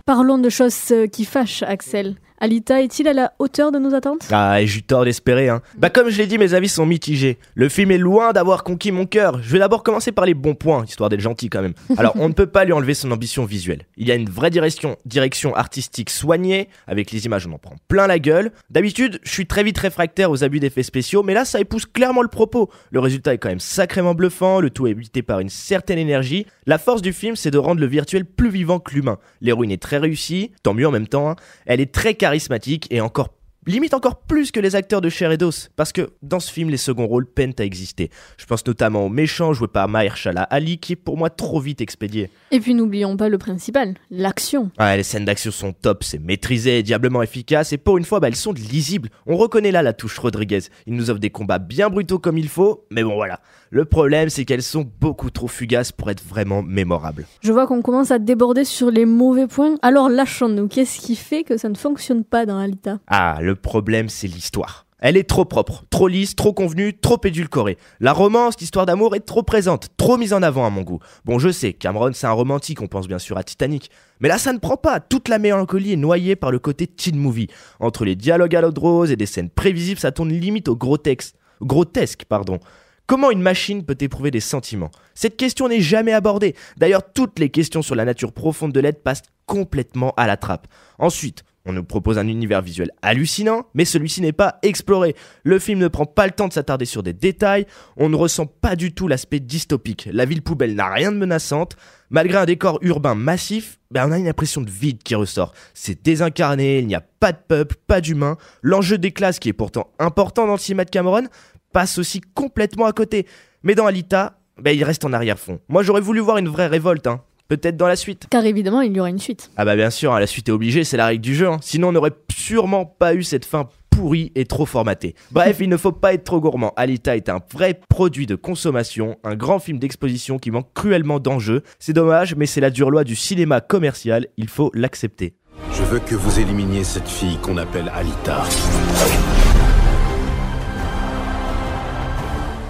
[0.05, 2.15] Parlons de choses qui fâchent, Axel.
[2.41, 4.27] Alita est-il à la hauteur de nos attentes?
[4.31, 5.61] Ah, et j'ai eu tort d'espérer, hein.
[5.77, 7.37] Bah, comme je l'ai dit, mes avis sont mitigés.
[7.53, 9.41] Le film est loin d'avoir conquis mon cœur.
[9.43, 11.73] Je vais d'abord commencer par les bons points, histoire d'être gentil quand même.
[11.97, 13.85] Alors, on ne peut pas lui enlever son ambition visuelle.
[13.97, 16.69] Il y a une vraie direction, direction artistique soignée.
[16.87, 18.51] Avec les images, on en prend plein la gueule.
[18.69, 22.21] D'habitude, je suis très vite réfractaire aux abus d'effets spéciaux, mais là, ça épouse clairement
[22.21, 22.69] le propos.
[22.91, 26.45] Le résultat est quand même sacrément bluffant, le tout est habité par une certaine énergie.
[26.65, 29.17] La force du film, c'est de rendre le virtuel plus vivant que l'humain.
[29.41, 31.29] L'héroïne est très réussie, tant mieux en même temps.
[31.29, 31.35] hein.
[31.65, 33.29] Elle est très charismatique et encore
[33.69, 36.69] limite encore plus que les acteurs de chair et d'os, parce que dans ce film,
[36.69, 38.09] les seconds rôles peinent à exister.
[38.37, 41.81] Je pense notamment au méchant joué par Mahershala Ali, qui est pour moi trop vite
[41.81, 42.29] expédié.
[42.51, 44.71] Et puis n'oublions pas le principal, l'action.
[44.79, 48.27] Ouais, les scènes d'action sont top, c'est maîtrisé, diablement efficace, et pour une fois, bah,
[48.27, 49.09] elles sont lisibles.
[49.27, 50.61] On reconnaît là la touche Rodriguez.
[50.87, 53.39] Il nous offre des combats bien brutaux comme il faut, mais bon voilà.
[53.71, 57.27] Le problème, c'est qu'elles sont beaucoup trop fugaces pour être vraiment mémorables.
[57.41, 59.75] Je vois qu'on commence à déborder sur les mauvais points.
[59.83, 60.67] Alors lâchons-nous.
[60.67, 62.99] Qu'est-ce qui fait que ça ne fonctionne pas dans Alita?
[63.07, 64.85] Ah, le problème, c'est l'histoire.
[65.01, 67.77] Elle est trop propre, trop lisse, trop convenue, trop édulcorée.
[68.01, 70.99] La romance, l'histoire d'amour est trop présente, trop mise en avant à mon goût.
[71.23, 73.89] Bon, je sais, Cameron, c'est un romantique, on pense bien sûr à Titanic.
[74.19, 74.99] Mais là, ça ne prend pas.
[74.99, 77.47] Toute la mélancolie est noyée par le côté teen movie.
[77.79, 81.35] Entre les dialogues à l'eau rose et des scènes prévisibles, ça tourne limite au grotesque.
[81.61, 82.59] Grotesque, pardon.
[83.07, 84.91] Comment une machine peut éprouver des sentiments?
[85.15, 86.55] Cette question n'est jamais abordée.
[86.77, 90.67] D'ailleurs, toutes les questions sur la nature profonde de l'aide passent complètement à la trappe.
[90.99, 95.15] Ensuite, on nous propose un univers visuel hallucinant, mais celui-ci n'est pas exploré.
[95.43, 97.65] Le film ne prend pas le temps de s'attarder sur des détails,
[97.97, 100.09] on ne ressent pas du tout l'aspect dystopique.
[100.11, 101.75] La ville poubelle n'a rien de menaçante.
[102.09, 105.53] Malgré un décor urbain massif, ben on a une impression de vide qui ressort.
[105.73, 108.37] C'est désincarné, il n'y a pas de peuple, pas d'humains.
[108.63, 111.27] L'enjeu des classes, qui est pourtant important dans le cinéma de Cameron,
[111.71, 113.27] passe aussi complètement à côté.
[113.61, 115.59] Mais dans Alita, ben il reste en arrière-fond.
[115.67, 117.21] Moi j'aurais voulu voir une vraie révolte, hein.
[117.49, 118.27] Peut-être dans la suite.
[118.29, 119.49] Car évidemment, il y aura une suite.
[119.57, 121.47] Ah bah bien sûr, hein, la suite est obligée, c'est la règle du jeu.
[121.47, 121.57] hein.
[121.61, 125.15] Sinon on n'aurait sûrement pas eu cette fin pourrie et trop formatée.
[125.31, 126.73] Bref, il ne faut pas être trop gourmand.
[126.77, 131.63] Alita est un vrai produit de consommation, un grand film d'exposition qui manque cruellement d'enjeux.
[131.79, 135.33] C'est dommage, mais c'est la dure loi du cinéma commercial, il faut l'accepter.
[135.73, 138.43] Je veux que vous éliminiez cette fille qu'on appelle Alita.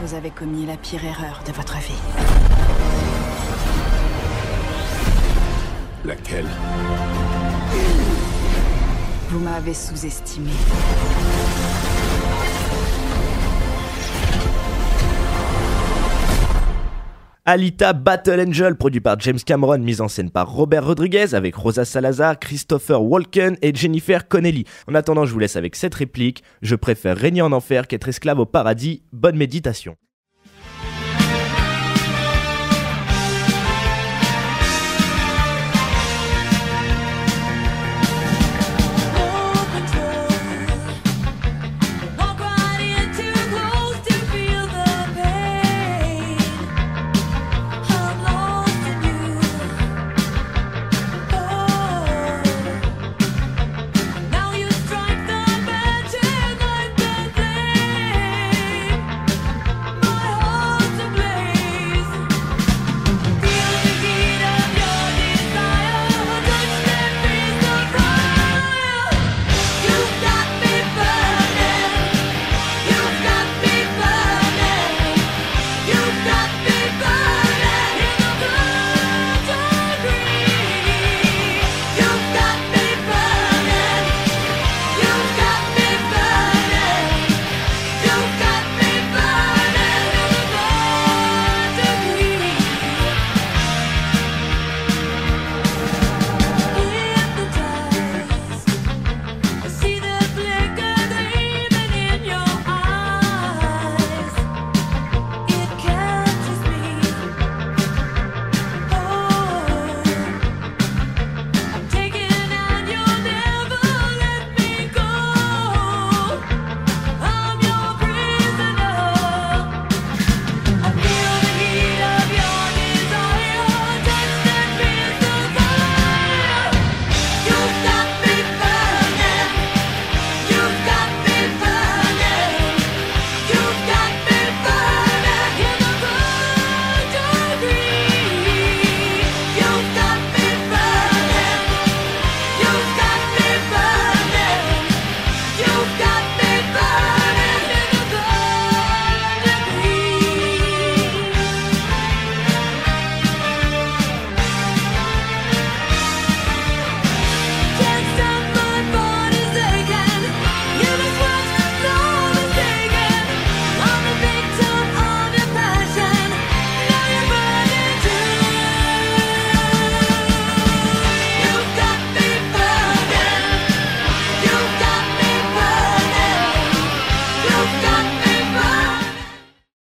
[0.05, 2.48] Vous avez commis la pire erreur de votre vie.
[6.05, 6.45] Laquelle
[9.29, 10.51] Vous m'avez sous-estimé.
[17.45, 21.83] Alita Battle Angel, produit par James Cameron, mise en scène par Robert Rodriguez, avec Rosa
[21.83, 24.65] Salazar, Christopher Walken et Jennifer Connelly.
[24.87, 28.39] En attendant, je vous laisse avec cette réplique Je préfère régner en enfer qu'être esclave
[28.39, 29.01] au paradis.
[29.11, 29.95] Bonne méditation.